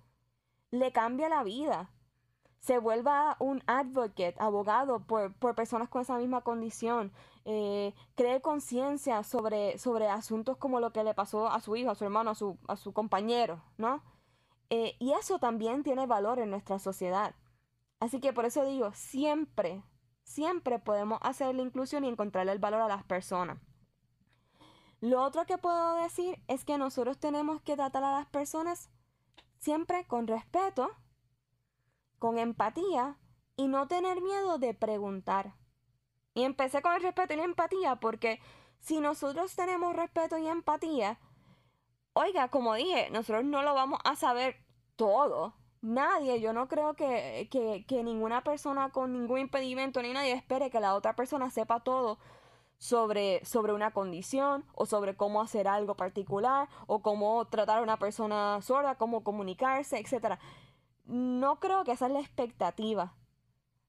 [0.70, 1.90] le cambie la vida.
[2.60, 7.12] Se vuelva un advocate, abogado por, personas con esa misma condición.
[7.44, 11.94] Eh, cree conciencia sobre, sobre asuntos como lo que le pasó a su hijo, a
[11.94, 14.02] su hermano, a su, a su compañero, ¿no?
[14.70, 17.34] Eh, y eso también tiene valor en nuestra sociedad.
[18.00, 19.82] Así que por eso digo, siempre,
[20.22, 23.58] siempre podemos hacer la inclusión y encontrarle el valor a las personas.
[25.00, 28.88] Lo otro que puedo decir es que nosotros tenemos que tratar a las personas
[29.58, 30.90] siempre con respeto,
[32.18, 33.18] con empatía
[33.56, 35.54] y no tener miedo de preguntar.
[36.34, 38.40] Y empecé con el respeto y la empatía porque
[38.80, 41.18] si nosotros tenemos respeto y empatía,
[42.14, 44.56] oiga, como dije, nosotros no lo vamos a saber
[44.96, 45.54] todo.
[45.82, 50.70] Nadie, yo no creo que, que, que ninguna persona con ningún impedimento ni nadie espere
[50.70, 52.18] que la otra persona sepa todo
[52.82, 57.98] sobre, sobre una condición o sobre cómo hacer algo particular o cómo tratar a una
[57.98, 60.38] persona sorda, cómo comunicarse, etc.
[61.04, 63.14] No creo que esa es la expectativa.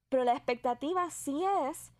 [0.10, 1.92] Pero la expectativa sí es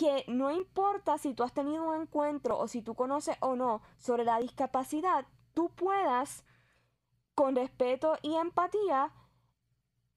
[0.00, 3.82] que no importa si tú has tenido un encuentro o si tú conoces o no
[3.98, 6.42] sobre la discapacidad, tú puedas
[7.34, 9.12] con respeto y empatía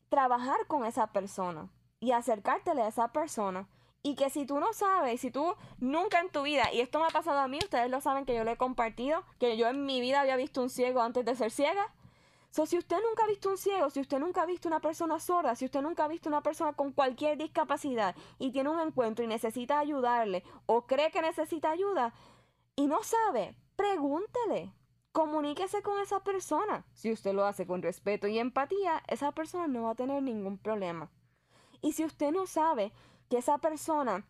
[0.08, 1.70] trabajar con esa persona
[2.00, 3.68] y acercártele a esa persona
[4.02, 7.08] y que si tú no sabes, si tú nunca en tu vida, y esto me
[7.08, 9.86] ha pasado a mí, ustedes lo saben que yo lo he compartido, que yo en
[9.86, 11.94] mi vida había visto un ciego antes de ser ciega.
[12.54, 15.20] So, si usted nunca ha visto un ciego, si usted nunca ha visto una persona
[15.20, 19.26] sorda, si usted nunca ha visto una persona con cualquier discapacidad y tiene un encuentro
[19.26, 22.14] y necesita ayudarle o cree que necesita ayuda
[22.76, 24.72] y no sabe, pregúntele.
[25.14, 26.86] Comuníquese con esa persona.
[26.94, 30.60] Si usted lo hace con respeto y empatía, esa persona no va a tener ningún
[30.60, 31.10] problema.
[31.82, 32.94] Y si usted no sabe
[33.32, 34.28] que esa persona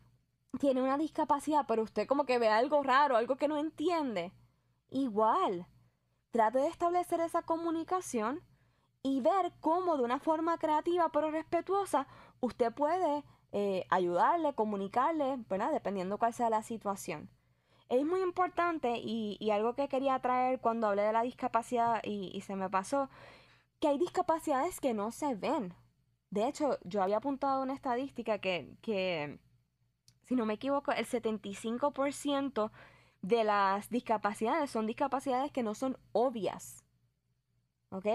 [0.62, 4.31] tiene una discapacidad, pero usted como que ve algo raro, algo que no entiende,
[4.91, 5.67] igual,
[6.34, 8.41] trate de establecer esa comunicación
[9.04, 12.08] y ver cómo de una forma creativa pero respetuosa
[12.39, 15.72] usted puede eh, ayudarle, comunicarle, ¿verdad?
[15.72, 17.30] Dependiendo cuál sea la situación.
[17.88, 22.41] Es muy importante y, algo que quería traer cuando hablé de la discapacidad y, y
[22.41, 23.10] se me pasó,
[23.80, 25.76] que hay discapacidades que no se ven.
[26.32, 29.39] De hecho, yo había apuntado una estadística que,
[30.24, 32.72] si no me equivoco, el 75%
[33.23, 36.83] de las discapacidades son discapacidades que no son obvias.
[37.89, 38.05] ¿Ok?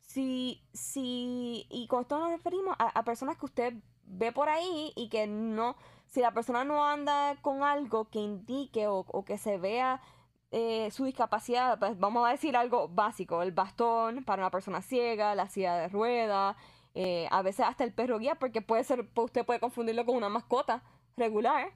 [0.00, 3.74] Si, si, y con esto nos referimos a, personas que usted
[4.04, 5.76] ve por ahí y que no,
[6.06, 10.02] si la persona no anda con algo que indique o, que se vea
[10.50, 15.36] eh, su discapacidad, pues vamos a decir algo básico, el bastón para una persona ciega,
[15.36, 16.56] la silla de rueda,
[16.94, 20.28] eh, a veces hasta el perro guía, porque puede ser, usted puede confundirlo con una
[20.28, 20.82] mascota
[21.16, 21.70] regular.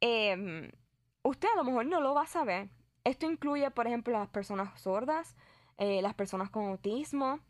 [0.00, 0.70] Em,
[1.28, 2.70] usted a lo mejor no lo va a saber.
[3.04, 5.36] Esto incluye, por ejemplo, las personas sordas,
[5.76, 7.40] eh, las personas con autismo,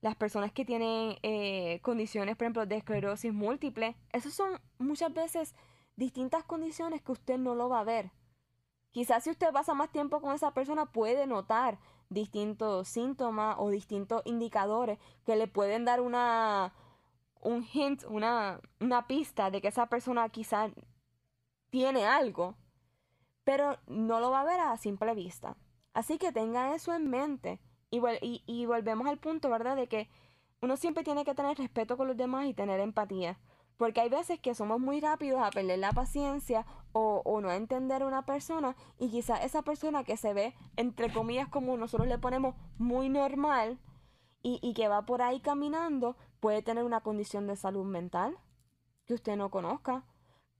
[0.00, 3.96] las personas que tienen eh, condiciones, por ejemplo, de esclerosis múltiple.
[4.12, 5.54] Esas son muchas veces
[5.96, 8.10] distintas condiciones que usted no lo va a ver.
[8.90, 11.78] Quizás si usted pasa más tiempo con esa persona puede notar
[12.10, 16.72] distintos síntomas o distintos indicadores que le pueden dar una
[17.40, 20.72] un hint, una, una pista de que esa persona quizás
[21.70, 22.56] tiene algo,
[23.44, 25.56] pero no lo va a ver a simple vista.
[25.92, 29.76] Así que tenga eso en mente y, volvemos al punto, ¿verdad?
[29.76, 30.08] De que
[30.60, 33.38] uno siempre tiene que tener respeto con los demás y tener empatía.
[33.76, 38.06] Porque hay veces que somos muy rápidos a perder la paciencia o, no entender a
[38.06, 42.54] una persona y quizás esa persona que se ve, entre comillas, como nosotros le ponemos
[42.78, 43.78] muy normal
[44.42, 48.36] y, y que va por ahí caminando, puede tener una condición de salud mental
[49.06, 50.04] que usted no conozca,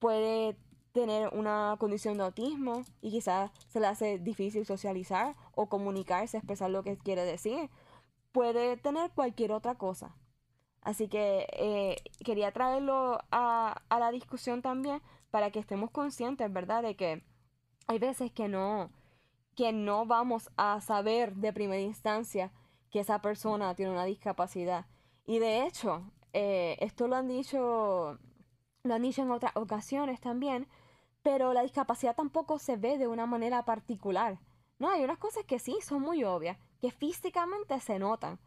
[0.01, 0.57] puede
[0.95, 6.71] tener una condición de autismo y quizás se le hace difícil socializar o comunicarse, expresar
[6.71, 7.69] lo que quiere decir,
[8.33, 10.15] puede tener cualquier otra cosa.
[10.83, 16.83] Así que eh, quería traerlo a, la discusión también para que estemos conscientes, ¿verdad?
[16.83, 17.25] De que
[17.89, 18.91] hay veces que no,
[19.57, 22.53] que no vamos a saber de primera instancia
[22.91, 24.87] que esa persona tiene una discapacidad.
[25.27, 28.19] Y de hecho, eh, esto lo han dicho,
[28.85, 30.69] lo han dicho en otras ocasiones también,
[31.25, 34.39] pero la discapacidad tampoco se ve de una manera particular.
[34.79, 38.39] No, hay unas cosas que sí son muy obvias, que físicamente se notan.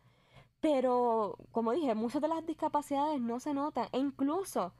[0.59, 3.87] Pero, como dije, muchas de las discapacidades no se notan.
[3.93, 4.73] E incluso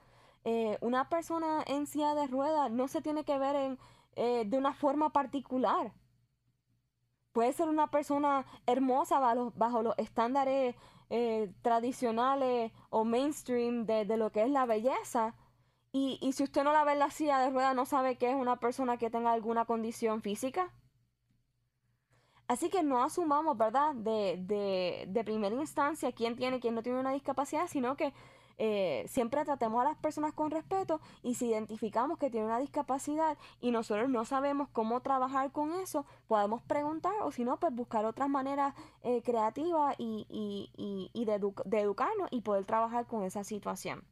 [0.44, 3.80] eh, una persona en silla de ruedas no se tiene que ver en,
[4.16, 5.92] eh, de una forma particular.
[7.32, 9.20] Puede ser una persona hermosa
[9.56, 10.76] bajo, los estándares
[11.10, 15.34] eh, tradicionales o mainstream de, de, lo que es la belleza
[15.92, 18.30] Y, y si usted no la ve en la silla de ruedas, no sabe que
[18.30, 20.74] es una persona que tenga alguna condición física.
[22.48, 23.94] Así que no asumamos, ¿verdad?
[23.96, 28.14] De, de, de primera instancia quién tiene, quién no tiene una discapacidad, sino que
[28.60, 33.38] eh, siempre tratemos a las personas con respeto y si identificamos que tiene una discapacidad
[33.62, 38.06] y nosotros no sabemos cómo trabajar con eso, podemos preguntar o si no, pues buscar
[38.06, 38.74] otras maneras
[39.04, 44.04] eh, creativas y, y, y de, de, educarnos y poder trabajar con esa situación.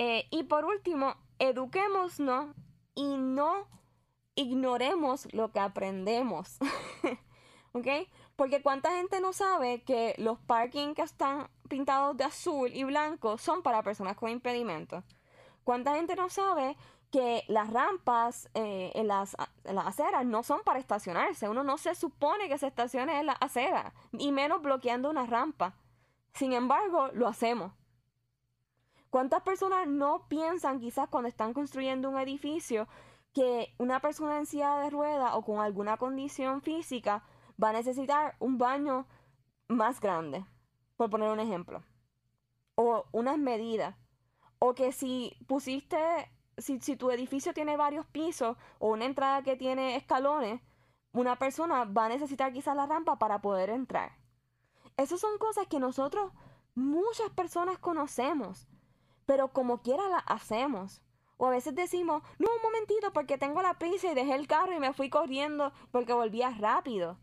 [0.00, 2.20] Eh, y por último, eduquémonos
[2.94, 3.66] y no
[4.36, 6.58] ignoremos lo que aprendemos.
[7.72, 7.88] ¿Ok?
[8.36, 13.38] Porque cuánta gente no sabe que los parking que están pintados de azul y blanco
[13.38, 15.02] son para personas con impedimentos.
[15.64, 16.76] ¿Cuánta gente no sabe
[17.10, 21.48] que las rampas eh, en, las, aceras no son para estacionarse?
[21.48, 25.74] Uno no se supone que se estacione en la acera, y menos bloqueando una rampa.
[26.34, 27.72] Sin embargo, lo hacemos.
[29.10, 32.88] ¿Cuántas personas no piensan quizás cuando están construyendo un edificio
[33.32, 37.24] que una persona en silla de rueda o con alguna condición física
[37.62, 39.06] va a necesitar un baño
[39.68, 40.44] más grande,
[40.96, 41.82] por poner un ejemplo.
[42.74, 43.96] O unas medidas.
[44.58, 45.96] O que si pusiste,
[46.58, 50.60] si, si tu edificio tiene varios pisos o una entrada que tiene escalones,
[51.12, 54.12] una persona va a necesitar quizás la rampa para poder entrar.
[54.96, 56.32] Esas son cosas que nosotros,
[56.74, 58.68] muchas personas conocemos,
[59.28, 61.02] pero como quiera las hacemos.
[61.36, 64.72] O a veces decimos, no, un momentito, porque tengo la prisa y dejé el carro
[64.72, 67.18] y me fui corriendo porque volvía rápido.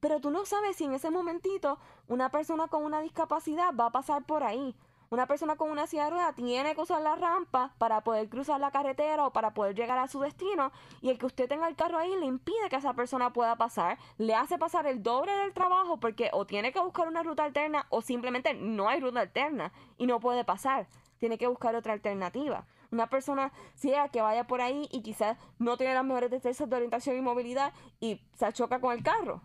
[0.00, 1.78] Pero tú no sabes si en ese momentito
[2.08, 4.74] una persona con una discapacidad va a pasar por ahí.
[5.10, 8.58] Una persona con una silla de ruedas tiene que usar la rampa para poder cruzar
[8.58, 10.72] la carretera o para poder llegar a su destino
[11.02, 13.98] y el que usted tenga el carro ahí le impide que esa persona pueda pasar,
[14.16, 17.86] le hace pasar el doble del trabajo porque o tiene que buscar una ruta alterna
[17.90, 20.88] o simplemente no hay ruta alterna y no puede pasar,
[21.18, 22.66] tiene que buscar otra alternativa.
[22.90, 26.76] Una persona ciega que vaya por ahí y quizás no tiene las mejores destrezas de
[26.76, 29.42] orientación y movilidad y se choca con el carro.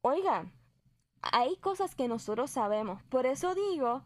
[0.00, 0.50] Oiga,
[1.20, 3.02] hay cosas que nosotros sabemos.
[3.04, 4.02] Por eso digo,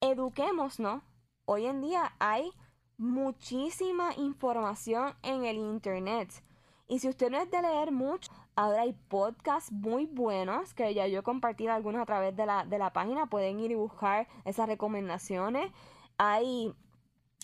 [0.00, 1.02] eduquemos, ¿no?
[1.44, 2.50] Hoy en día hay
[2.96, 6.30] muchísima información en el Internet.
[6.86, 11.06] Y si usted no es de leer mucho, ahora hay podcasts muy buenos que ya
[11.06, 13.26] yo he compartido algunos a través de la, de la página.
[13.26, 15.72] Pueden ir y buscar esas recomendaciones.
[16.18, 16.74] Hay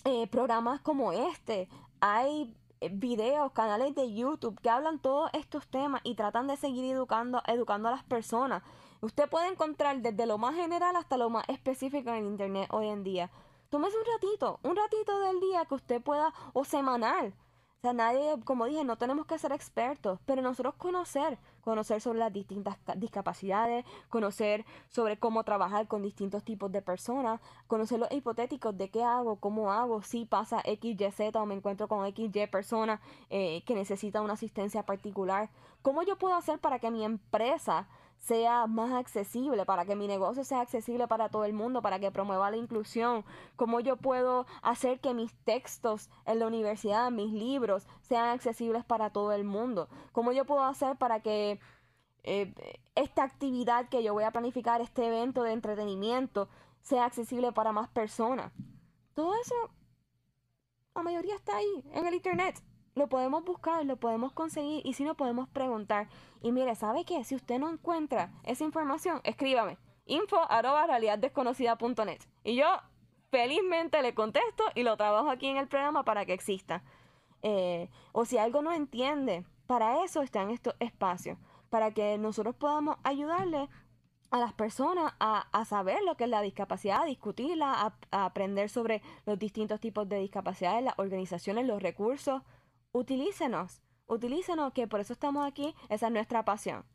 [0.05, 1.67] eh, programas como este.
[2.01, 6.91] Hay eh, videos, canales de YouTube que hablan todos estos temas y tratan de seguir
[6.93, 8.63] educando, educando a las personas.
[9.01, 13.03] Usted puede encontrar desde lo más general hasta lo más específico en Internet hoy en
[13.03, 13.31] día.
[13.69, 17.33] Tómese un ratito, un ratito del día que usted pueda, o semanal,
[17.81, 22.19] o sea, nadie, como dije, no tenemos que ser expertos, pero nosotros conocer, conocer sobre
[22.19, 28.77] las distintas discapacidades, conocer sobre cómo trabajar con distintos tipos de personas, conocer los hipotéticos
[28.77, 32.29] de qué hago, cómo hago, si pasa X, Y, Z o me encuentro con X,
[32.31, 33.01] Y persona
[33.31, 35.49] eh, que necesita una asistencia particular.
[35.81, 37.87] ¿Cómo yo puedo hacer para que mi empresa
[38.21, 42.11] sea más accesible, para que mi negocio sea accesible para todo el mundo, para que
[42.11, 47.87] promueva la inclusión, cómo yo puedo hacer que mis textos en la universidad, mis libros,
[48.01, 51.59] sean accesibles para todo el mundo, cómo yo puedo hacer para que
[52.23, 52.53] eh,
[52.93, 56.47] esta actividad que yo voy a planificar, este evento de entretenimiento,
[56.81, 58.53] sea accesible para más personas.
[59.15, 59.55] Todo eso,
[60.93, 62.61] la mayoría está ahí, en el Internet
[63.01, 66.07] lo podemos buscar, lo podemos conseguir y si no podemos preguntar.
[66.41, 67.23] Y mire, ¿sabe qué?
[67.23, 70.87] Si usted no encuentra esa información, escríbame info arroba
[72.43, 72.65] y yo
[73.29, 76.83] felizmente le contesto y lo trabajo aquí en el programa para que exista.
[77.43, 81.37] Eh, o si algo no entiende, para eso están estos espacios,
[81.69, 83.69] para que nosotros podamos ayudarle
[84.31, 88.69] a las personas a, a, saber lo que es la discapacidad, a discutirla, a aprender
[88.69, 92.41] sobre los distintos tipos de discapacidades, las organizaciones, los recursos,
[92.91, 96.85] utilícenos, utilícenos, que por eso estamos aquí, esa es nuestra pasión.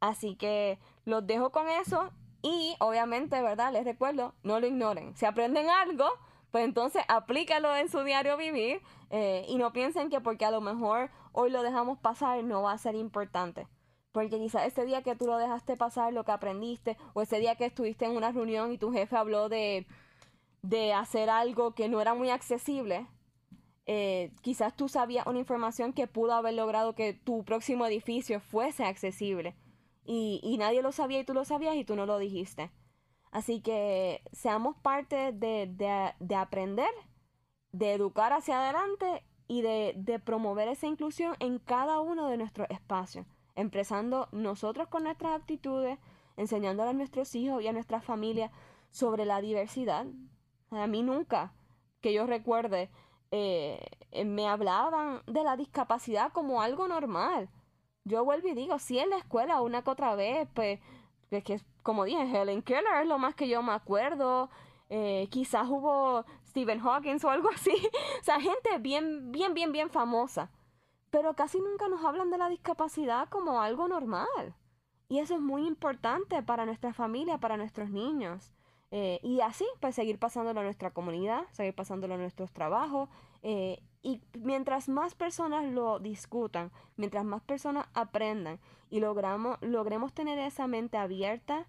[0.00, 2.10] Así que los dejo con eso
[2.42, 3.72] y obviamente, ¿verdad?
[3.72, 5.16] Les recuerdo, no lo ignoren.
[5.16, 6.06] Si aprenden algo,
[6.50, 10.60] pues entonces aplícalo en su diario vivir eh, y no piensen que porque a lo
[10.60, 13.66] mejor hoy lo dejamos pasar no va a ser importante.
[14.12, 17.56] Porque quizás ese día que tú lo dejaste pasar, lo que aprendiste, o ese día
[17.56, 19.86] que estuviste en una reunión y tu jefe habló de,
[20.62, 23.08] de hacer algo que no era muy accesible,
[23.86, 28.84] eh, quizás tú sabías una información que pudo haber logrado que tu próximo edificio fuese
[28.84, 29.56] accesible
[30.06, 32.70] y, nadie lo sabía y tú lo sabías y tú no lo dijiste.
[33.30, 36.90] Así que seamos parte de, de, de aprender,
[37.72, 42.68] de educar hacia adelante y de, de, promover esa inclusión en cada uno de nuestros
[42.70, 43.26] espacios,
[43.56, 45.98] empezando nosotros con nuestras actitudes,
[46.36, 48.52] enseñándole a nuestros hijos y a nuestra familia
[48.90, 50.06] sobre la diversidad.
[50.70, 51.52] A mí nunca
[52.00, 52.90] que yo recuerde,
[53.36, 57.48] eh, me hablaban de la discapacidad como algo normal.
[58.04, 60.78] Yo vuelvo y digo, sí en la escuela una que otra vez, pues,
[61.32, 64.50] es que como dije, Helen Keller es lo más que yo me acuerdo.
[64.88, 67.74] Eh, quizás hubo Stephen Hawking o algo así.
[68.20, 70.50] o sea, gente bien, bien, bien, bien famosa.
[71.10, 74.54] Pero casi nunca nos hablan de la discapacidad como algo normal.
[75.08, 78.52] Y eso es muy importante para nuestra familia, para nuestros niños.
[78.96, 83.08] Eh, y así, pues seguir pasándolo a nuestra comunidad, seguir pasándolo a nuestros trabajos.
[83.42, 90.38] Eh, y mientras más personas lo discutan, mientras más personas aprendan y logramos, logremos tener
[90.38, 91.66] esa mente abierta,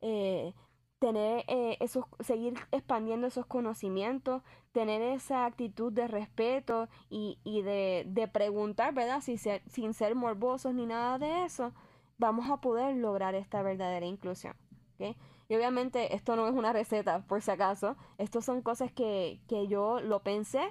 [0.00, 0.52] eh,
[0.98, 1.44] tener
[1.78, 8.92] esos, seguir expandiendo esos conocimientos, tener esa actitud de respeto y, y de, de, preguntar,
[8.94, 9.20] ¿verdad?
[9.20, 11.72] Sin ser, sin ser morbosos ni nada de eso,
[12.18, 14.56] vamos a poder lograr esta verdadera inclusión.
[14.94, 15.16] ¿okay?
[15.48, 17.96] Y obviamente esto no es una receta, por si acaso.
[18.18, 20.62] Estos son cosas que, yo lo pensé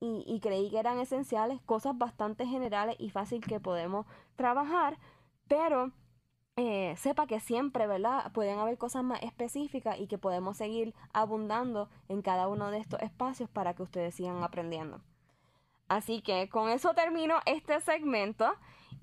[0.00, 4.06] y, creí que eran esenciales, cosas bastante generales y fácil que podemos
[4.36, 4.98] trabajar,
[5.48, 5.92] pero
[6.56, 8.30] eh, sepa que siempre, ¿verdad?
[8.32, 13.00] Pueden haber cosas más específicas y que podemos seguir abundando en cada uno de estos
[13.00, 15.00] espacios para que ustedes sigan aprendiendo.
[15.88, 18.52] Así que con eso termino este segmento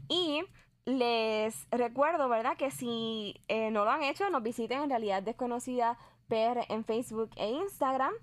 [0.08, 0.44] y
[0.86, 2.58] les recuerdo, ¿verdad?
[2.58, 7.30] Que si eh, no lo han hecho, nos visiten en Realidad Desconocida PR en Facebook
[7.36, 8.14] e Instagram.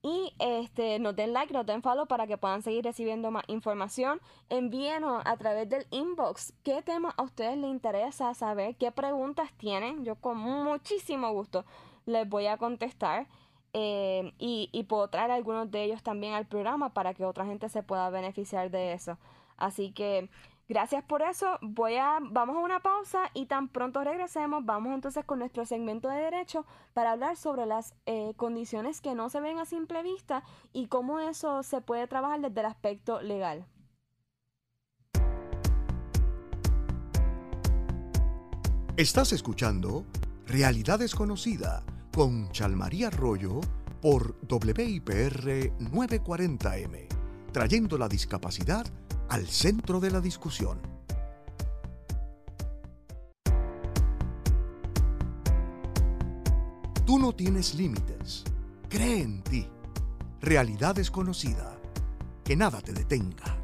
[0.00, 4.20] Y este, nos den like, nos den follow para que puedan seguir recibiendo más información.
[4.48, 10.04] Envíenos a través del inbox qué tema a ustedes les interesa saber, qué preguntas tienen.
[10.04, 11.64] Yo con muchísimo gusto
[12.06, 13.26] les voy a contestar.
[13.74, 17.68] Eh, y, y puedo traer algunos de ellos también al programa para que otra gente
[17.68, 19.18] se pueda beneficiar de eso.
[19.56, 20.30] Así que
[20.68, 21.58] Gracias por eso.
[21.62, 26.66] Vamos a una pausa y tan pronto regresemos, vamos entonces con nuestro segmento de derecho
[26.92, 30.44] para hablar sobre las eh, condiciones que no se ven a simple vista
[30.74, 33.66] y cómo eso se puede trabajar desde el aspecto legal.
[38.98, 40.04] Estás escuchando
[40.46, 43.60] Realidad Desconocida con Chalmaría Arroyo
[44.02, 47.06] por WIPR 940M,
[47.52, 48.84] trayendo la discapacidad
[49.28, 50.80] al centro de la discusión.
[57.06, 58.44] Tú no tienes límites.
[58.88, 59.66] Cree en ti.
[60.40, 61.78] Realidad desconocida.
[62.44, 63.56] Que nada te detenga.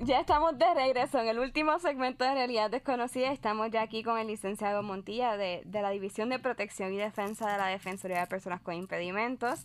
[0.00, 3.30] Ya estamos de regreso en el último segmento de Realidad Desconocida.
[3.32, 7.52] Estamos ya aquí con el licenciado Montilla de, de la División de Protección y Defensa
[7.52, 9.64] de la Defensoría de Personas con Impedimentos.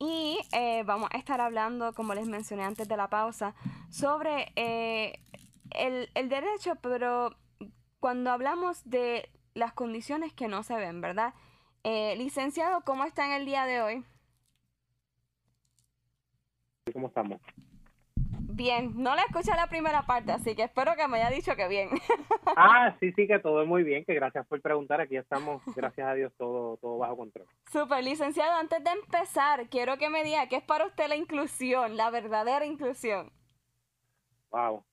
[0.00, 3.54] Y eh, vamos a estar hablando, como les mencioné antes de la pausa,
[3.90, 5.20] sobre eh,
[5.72, 7.36] el, el derecho, pero
[8.00, 11.34] cuando hablamos de las condiciones que no se ven, ¿verdad?
[11.84, 14.04] Eh, licenciado, ¿cómo está en el día de hoy?
[16.94, 17.38] ¿Cómo estamos?
[18.60, 21.66] Bien, no le escuché la primera parte, así que espero que me haya dicho que
[21.66, 21.88] bien.
[22.58, 25.00] ah, sí, sí, que todo es muy bien, que gracias por preguntar.
[25.00, 27.46] Aquí estamos, gracias a Dios, todo, todo bajo control.
[27.72, 31.96] Super, licenciado, antes de empezar, quiero que me diga qué es para usted la inclusión,
[31.96, 33.32] la verdadera inclusión.
[34.50, 34.84] Wow.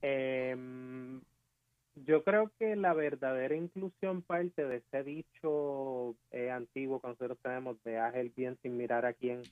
[0.00, 1.20] Em,
[1.96, 7.76] yo creo que la verdadera inclusión parte de ese dicho eh, antiguo que nosotros tenemos
[7.82, 9.42] de haz el bien sin mirar a quién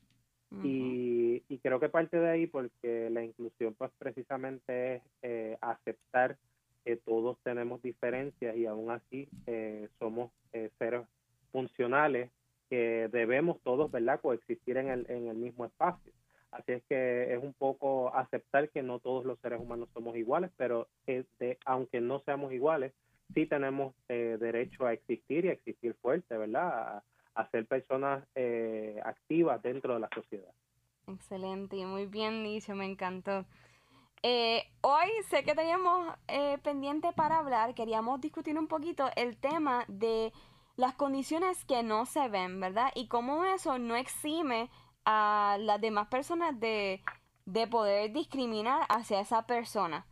[0.51, 6.39] y, y, creo que parte de ahí porque la inclusión pues precisamente es eh, aceptar
[6.85, 11.07] que todos tenemos diferencias y aún así eh, somos eh, seres
[11.53, 12.31] funcionales
[12.71, 16.13] que debemos todos, ¿verdad?, coexistir en el, en el mismo espacio.
[16.51, 20.51] Así es que es un poco aceptar que no todos los seres humanos somos iguales,
[20.57, 22.95] pero de, aunque no seamos iguales,
[23.35, 27.03] sí tenemos derecho a existir y a existir fuerte, ¿verdad?
[27.39, 30.53] A ser personas eh, activas dentro de la sociedad.
[31.07, 33.47] Excelente, muy bien dicho, me encantó.
[34.25, 39.85] Eh, hoy sé que teníamos eh, pendiente para hablar, queríamos discutir un poquito el tema
[39.87, 40.33] de
[40.77, 42.91] las condiciones que no se ven, ¿verdad?
[42.97, 44.69] Y cómo eso no exime
[45.05, 47.03] a las demás personas de,
[47.47, 50.07] de poder discriminar hacia esa persona.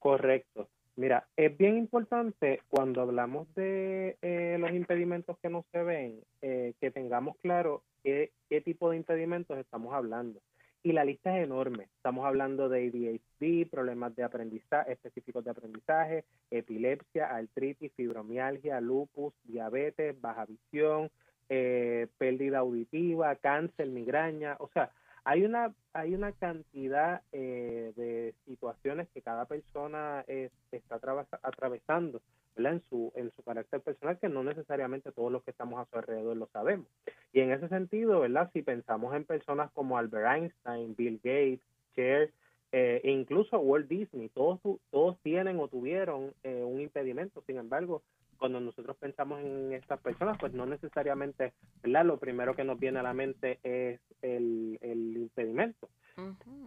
[0.00, 0.68] Correcto.
[0.96, 6.72] Mira, es bien importante cuando hablamos de eh, los impedimentos que no se ven, eh,
[6.80, 8.32] que tengamos claro qué,
[8.64, 10.40] tipo de impedimentos estamos hablando.
[10.82, 11.88] Y la lista es enorme.
[11.96, 20.18] Estamos hablando de ADHD, problemas de aprendizaje, específicos de aprendizaje, epilepsia, artritis, fibromialgia, lupus, diabetes,
[20.18, 21.10] baja visión,
[21.50, 24.56] eh, pérdida auditiva, cáncer, migraña.
[24.60, 24.90] O sea,
[25.26, 30.24] hay una, hay una cantidad eh, de situaciones que cada persona
[30.70, 31.00] está
[31.42, 32.22] atravesando
[32.54, 35.98] En su, en su carácter personal, que no necesariamente todos los que estamos a su
[35.98, 36.86] alrededor lo sabemos.
[37.32, 38.50] Y en ese sentido, ¿verdad?
[38.52, 41.60] Si pensamos en personas como Albert Einstein, Bill Gates,
[41.96, 42.30] Cher,
[42.70, 44.60] eh, incluso Walt Disney, todos,
[44.90, 47.42] todos tienen o tuvieron eh, un impedimento.
[47.46, 48.02] Sin embargo,
[48.36, 52.04] cuando nosotros pensamos en estas personas, pues no necesariamente, ¿verdad?
[52.04, 55.88] Lo primero que nos viene a la mente es el, el impedimento.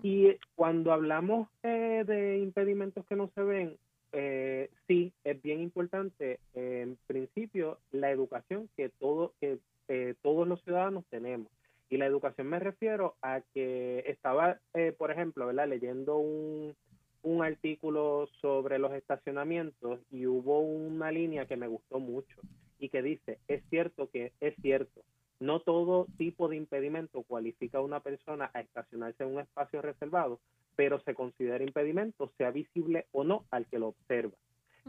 [0.03, 3.77] Y cuando hablamos eh, de impedimentos que no se ven,
[4.11, 10.61] eh, sí, es bien importante, en principio, la educación que, todo, que eh, todos los
[10.63, 11.51] ciudadanos tenemos.
[11.89, 15.67] Y la educación me refiero a que estaba, eh, por ejemplo, ¿verdad?
[15.67, 16.75] leyendo un,
[17.23, 22.39] un artículo sobre los estacionamientos y hubo una línea que me gustó mucho
[22.79, 25.01] y que dice, es cierto que es cierto,
[25.39, 30.39] no todo tipo de impedimento cualifica a una persona a estacionarse en un espacio reservado,
[30.75, 34.35] pero se considera impedimento, sea visible o no al que lo observa.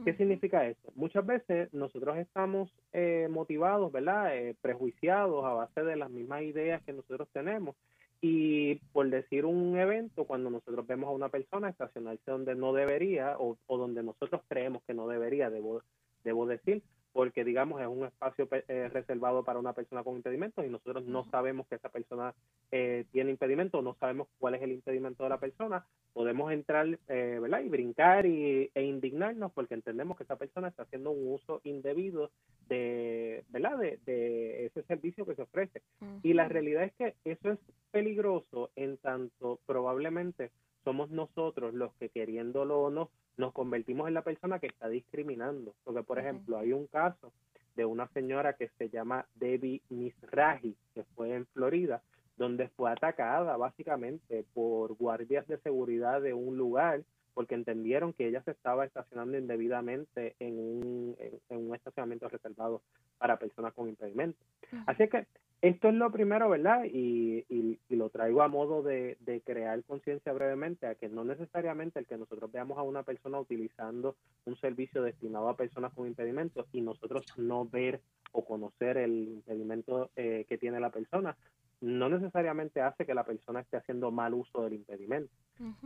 [0.04, 0.92] ¿Qué significa esto?
[0.94, 4.34] Muchas veces nosotros estamos eh, motivados, ¿verdad?
[4.34, 7.76] Eh, prejuiciados a base de las mismas ideas que nosotros tenemos
[8.20, 13.36] y por decir un evento, cuando nosotros vemos a una persona estacionarse donde no debería
[13.38, 15.82] o, o donde nosotros creemos que no debería, debo,
[16.22, 16.82] debo decir,
[17.12, 21.24] porque digamos es un espacio eh, reservado para una persona con impedimentos y nosotros no
[21.30, 22.34] sabemos que esa persona
[22.70, 27.38] eh, tiene impedimento, no sabemos cuál es el impedimento de la persona, podemos entrar eh,
[27.40, 27.60] ¿verdad?
[27.60, 32.30] y brincar y, e indignarnos porque entendemos que esa persona está haciendo un uso indebido
[32.68, 33.78] de, ¿verdad?
[33.78, 35.82] de, de ese servicio que se ofrece.
[36.22, 37.58] Y la realidad es que eso es
[37.90, 40.50] peligroso en tanto probablemente
[40.84, 45.74] somos nosotros los que queriéndolo o no nos convertimos en la persona que está discriminando.
[45.84, 47.32] Porque, por ejemplo, hay un caso
[47.76, 52.02] de una señora que se llama Debbie Misraji, que fue en Florida,
[52.36, 57.02] donde fue atacada básicamente por guardias de seguridad de un lugar
[57.40, 61.16] porque entendieron que ella se estaba estacionando indebidamente en un,
[61.48, 62.82] en, un estacionamiento reservado
[63.16, 64.46] para personas con impedimentos.
[64.84, 65.24] Así que
[65.62, 66.84] esto es lo primero, ¿verdad?
[66.84, 71.98] Y, y, lo traigo a modo de, de crear conciencia brevemente a que no necesariamente
[71.98, 76.66] el que nosotros veamos a una persona utilizando un servicio destinado a personas con impedimentos
[76.72, 81.34] y nosotros no ver o conocer el impedimento eh, que tiene la persona,
[81.80, 85.32] no necesariamente hace que la persona esté haciendo mal uso del impedimento.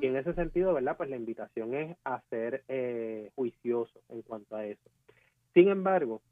[0.01, 0.97] Y en ese sentido, ¿verdad?
[0.97, 4.89] Pues la invitación es a ser eh, juicioso en cuanto a eso.
[5.53, 6.23] Sin embargo,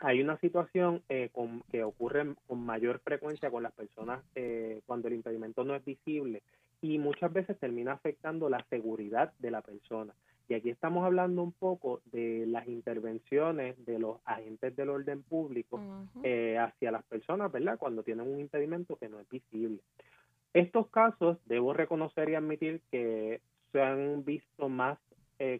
[0.00, 5.06] hay una situación eh, con, que ocurre con mayor frecuencia con las personas eh, cuando
[5.08, 6.42] el impedimento no es visible
[6.80, 10.12] y muchas veces termina afectando la seguridad de la persona.
[10.48, 15.80] Y aquí estamos hablando un poco de las intervenciones de los agentes del orden público
[16.22, 17.78] eh, hacia las personas, ¿verdad?
[17.78, 19.80] Cuando tienen un impedimento que no es visible.
[20.52, 23.40] Estos casos, debo reconocer y admitir que
[23.72, 24.98] se han visto más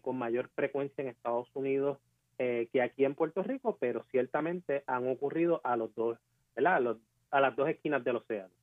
[0.01, 1.97] con mayor frecuencia en Estados Unidos
[2.39, 6.17] eh, que aquí en Puerto Rico, pero ciertamente han ocurrido a los dos,
[6.55, 6.97] ¿verdad?
[7.29, 8.53] A, las dos esquinas del océano.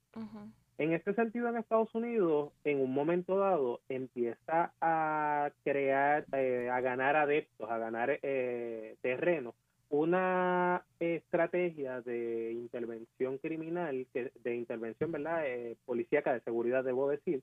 [0.80, 6.80] En este sentido, en Estados Unidos, en un momento dado, empieza a crear, eh, a
[6.80, 9.54] ganar adeptos, a ganar eh, terreno,
[9.90, 15.46] una estrategia de intervención criminal, que, de intervención, ¿verdad?
[15.46, 17.42] Eh, policíaca de seguridad, debo decir,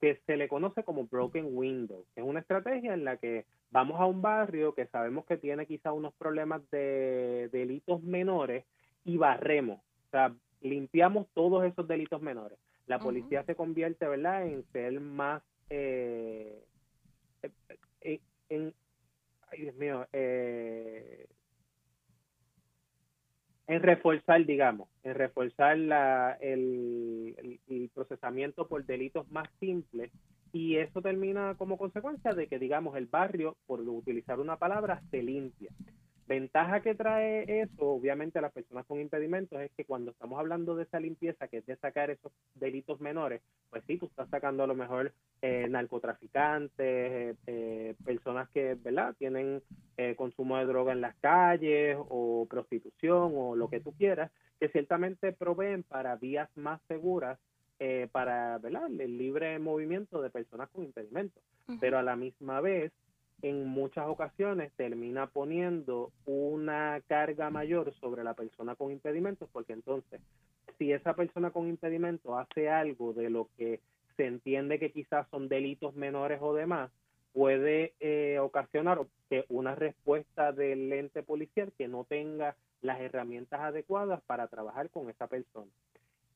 [0.00, 2.06] que se le conoce como broken window.
[2.16, 5.92] Es una estrategia en la que vamos a un barrio que sabemos que tiene quizá
[5.92, 8.64] unos problemas de delitos menores
[9.04, 12.58] y barremos, o sea, limpiamos todos esos delitos menores.
[12.88, 16.64] La policía se convierte, ¿verdad?, en ser más, eh,
[18.00, 18.74] eh, en,
[19.50, 21.26] ay Dios mío, eh,
[23.66, 30.10] en reforzar, digamos, en reforzar la, el, procesamiento por delitos más simples
[30.52, 35.22] y eso termina como consecuencia de que, digamos, el barrio, por utilizar una palabra, se
[35.22, 35.70] limpia.
[36.28, 40.76] Ventaja que trae eso, obviamente, a las personas con impedimentos es que cuando estamos hablando
[40.76, 44.62] de esa limpieza, que es de sacar esos delitos menores, pues sí, tú estás sacando
[44.62, 49.62] a lo mejor eh, narcotraficantes, eh, eh, personas que, ¿verdad?, tienen
[50.16, 55.32] consumo de droga en las calles o prostitución o lo que tú quieras, que ciertamente
[55.32, 57.38] proveen para vías más seguras
[58.12, 61.42] para, ¿verdad?, el libre movimiento de personas con impedimentos.
[61.80, 62.92] Pero a la misma vez,
[63.42, 70.20] en muchas ocasiones termina poniendo una carga mayor sobre la persona con impedimentos, porque entonces,
[70.78, 73.80] si esa persona con impedimentos hace algo de lo que
[74.16, 76.90] se entiende que quizás son delitos menores o demás,
[77.32, 84.20] puede eh, ocasionar que una respuesta del ente policial que no tenga las herramientas adecuadas
[84.22, 85.70] para trabajar con esa persona.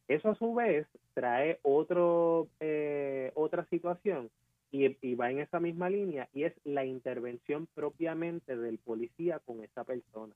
[0.08, 4.30] Eso a su vez trae otro, eh, otra situación
[4.72, 9.62] y, y, va en esa misma línea y es la intervención propiamente del policía con
[9.62, 10.34] esa persona.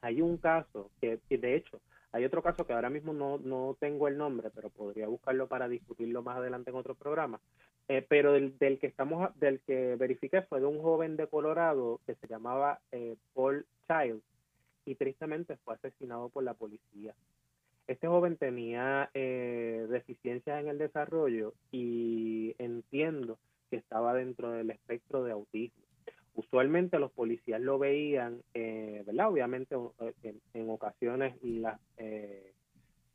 [0.00, 1.80] Hay un caso que, de hecho,
[2.12, 5.68] hay otro caso que ahora mismo no, no tengo el nombre, pero podría buscarlo para
[5.68, 7.38] discutirlo más adelante en otro programa.
[7.88, 12.00] Eh, pero del, del, que estamos, del que verifiqué fue de un joven de Colorado
[12.06, 14.22] que se llamaba eh, Paul Child
[14.86, 17.14] y tristemente fue asesinado por la policía.
[17.86, 23.38] Este joven tenía eh, deficiencias en el desarrollo y entiendo
[23.70, 25.84] que estaba dentro del espectro de autismo.
[26.34, 29.28] Usualmente los policías lo veían, eh, ¿verdad?
[29.28, 32.52] Obviamente eh, en, ocasiones las, eh,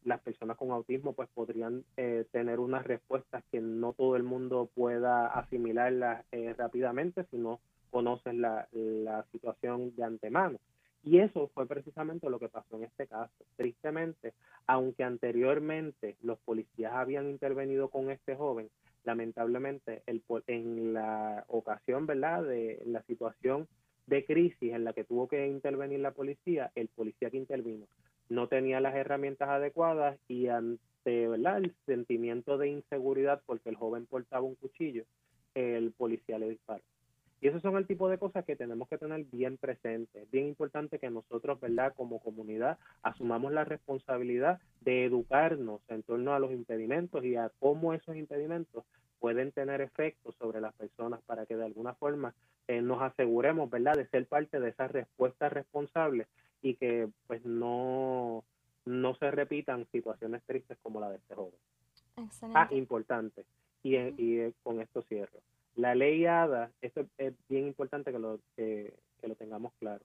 [0.04, 4.70] las personas con autismo pues podrían eh, tener unas respuestas que no todo el mundo
[4.74, 6.26] pueda asimilarlas
[6.58, 10.60] rápidamente si no conocen la, la situación de antemano.
[11.06, 13.32] Y eso fue precisamente lo que pasó en este caso.
[13.56, 14.34] Tristemente,
[14.66, 18.70] aunque anteriormente los policías habían intervenido con este joven,
[19.06, 23.68] lamentablemente el, en la ocasión, ¿verdad?, de la situación
[24.08, 27.88] de crisis en la que tuvo que intervenir la policía, el policía que intervino
[28.30, 31.58] no tenía las herramientas adecuadas y ante ¿verdad?
[31.58, 35.06] el sentimiento de inseguridad porque el joven portaba un cuchillo,
[35.54, 36.84] el policía le disparó.
[37.42, 40.24] Y esos son el tipo de cosas que tenemos que tener bien presentes.
[40.24, 46.34] Es bien importante que nosotros, ¿verdad?, como comunidad, asumamos la responsabilidad de educarnos en torno
[46.34, 48.84] a los impedimentos y a cómo esos impedimentos
[49.20, 52.34] pueden tener efectos sobre las personas para que de alguna forma
[52.68, 56.28] eh, nos aseguremos, ¿verdad?, de ser parte de esa respuesta responsable
[56.62, 58.44] y que pues no,
[58.86, 61.54] no se repitan situaciones tristes como la de este joven.
[62.18, 62.60] Excelente.
[62.60, 63.46] Ah, importante.
[63.84, 65.40] Y, y eh, con esto cierro.
[65.76, 70.04] La ley ADA, esto es bien importante que lo, que, lo tengamos claro.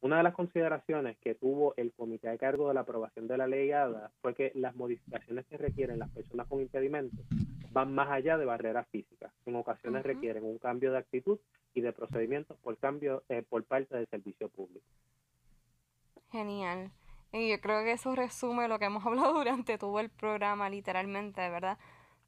[0.00, 3.48] Una de las consideraciones que tuvo el comité a cargo de la aprobación de la
[3.48, 7.26] ley ADA fue que las modificaciones que requieren las personas con impedimentos
[7.72, 9.32] van más allá de barreras físicas.
[9.44, 11.38] En ocasiones requieren un cambio de actitud
[11.74, 14.86] y de procedimientos por cambio eh, por parte del servicio público.
[16.30, 16.92] Genial.
[17.32, 21.40] Y yo creo que eso resume lo que hemos hablado durante todo el programa, literalmente,
[21.50, 21.78] ¿verdad?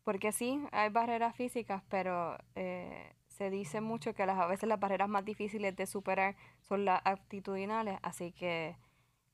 [0.05, 4.81] Porque sí, hay barreras físicas, pero eh, se dice mucho que las, a veces las
[4.81, 8.77] barreras más difíciles de superar son las actitudinales, así que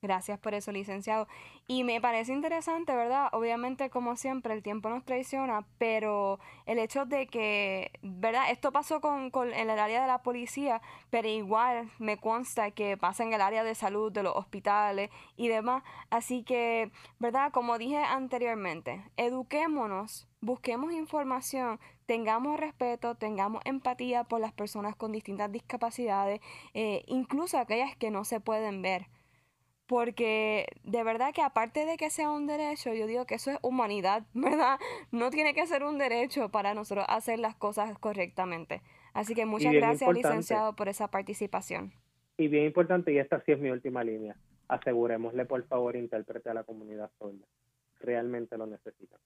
[0.03, 1.27] Gracias por eso, licenciado.
[1.65, 3.29] Y me parece interesante, ¿verdad?
[3.31, 8.51] Obviamente, como siempre, el tiempo nos traiciona, pero el hecho de que, ¿verdad?
[8.51, 12.95] Esto pasó con, con en el área de la policía, pero igual me consta que
[12.95, 15.81] pasa en el área de salud, de los hospitales y demás.
[16.11, 17.51] Así que, ¿verdad?
[17.51, 25.51] Como dije anteriormente, eduquémonos, busquemos información, tengamos respeto, tengamos empatía por las personas con distintas
[25.51, 26.39] discapacidades,
[26.75, 29.07] eh, incluso aquellas que no se pueden ver
[29.87, 33.57] porque de verdad que aparte de que sea un derecho, yo digo que eso es
[33.61, 34.79] humanidad, ¿verdad?
[35.11, 38.81] No tiene que ser un derecho para nosotros hacer las cosas correctamente.
[39.13, 41.91] Así que muchas gracias, licenciado, por esa participación.
[42.37, 44.35] Y bien importante, y esta sí es mi última línea,
[44.67, 47.47] asegurémosle por favor intérprete a la comunidad sorda.
[47.99, 49.19] Realmente lo necesitan.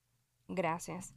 [0.48, 1.14] Gracias.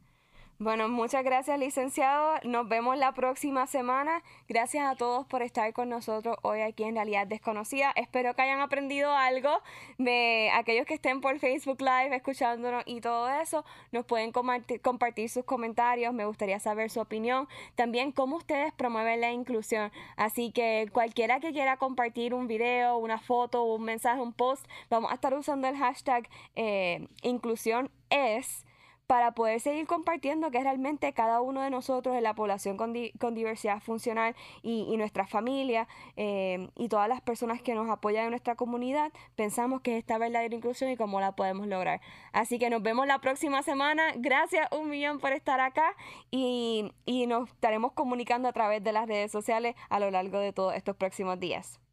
[0.58, 2.40] Bueno, muchas gracias, licenciado.
[2.42, 4.22] Nos vemos la próxima semana.
[4.48, 7.92] Gracias a todos por estar con nosotros hoy aquí en Realidad Desconocida.
[7.94, 9.50] Espero que hayan aprendido algo
[9.98, 13.66] de aquellos que estén por Facebook Live escuchándonos y todo eso.
[13.92, 16.14] Nos pueden compartir sus comentarios.
[16.14, 17.48] Me gustaría saber su opinión.
[17.74, 19.92] También cómo ustedes promueven la inclusión.
[20.16, 25.10] Así que cualquiera que quiera compartir un video, una foto, un mensaje, un post, vamos
[25.10, 28.65] a estar usando el hashtag eh, inclusión es
[29.06, 33.34] para poder seguir compartiendo que realmente cada uno de nosotros en la población con, con
[33.34, 38.30] diversidad funcional y, y nuestra familia eh, y todas las personas que nos apoyan en
[38.30, 42.00] nuestra comunidad pensamos que es esta verdadera inclusión y cómo la podemos lograr.
[42.32, 44.12] Así que nos vemos la próxima semana.
[44.16, 45.94] Gracias un millón por estar acá
[46.30, 50.52] y, y nos estaremos comunicando a través de las redes sociales a lo largo de
[50.52, 51.85] todos estos próximos días.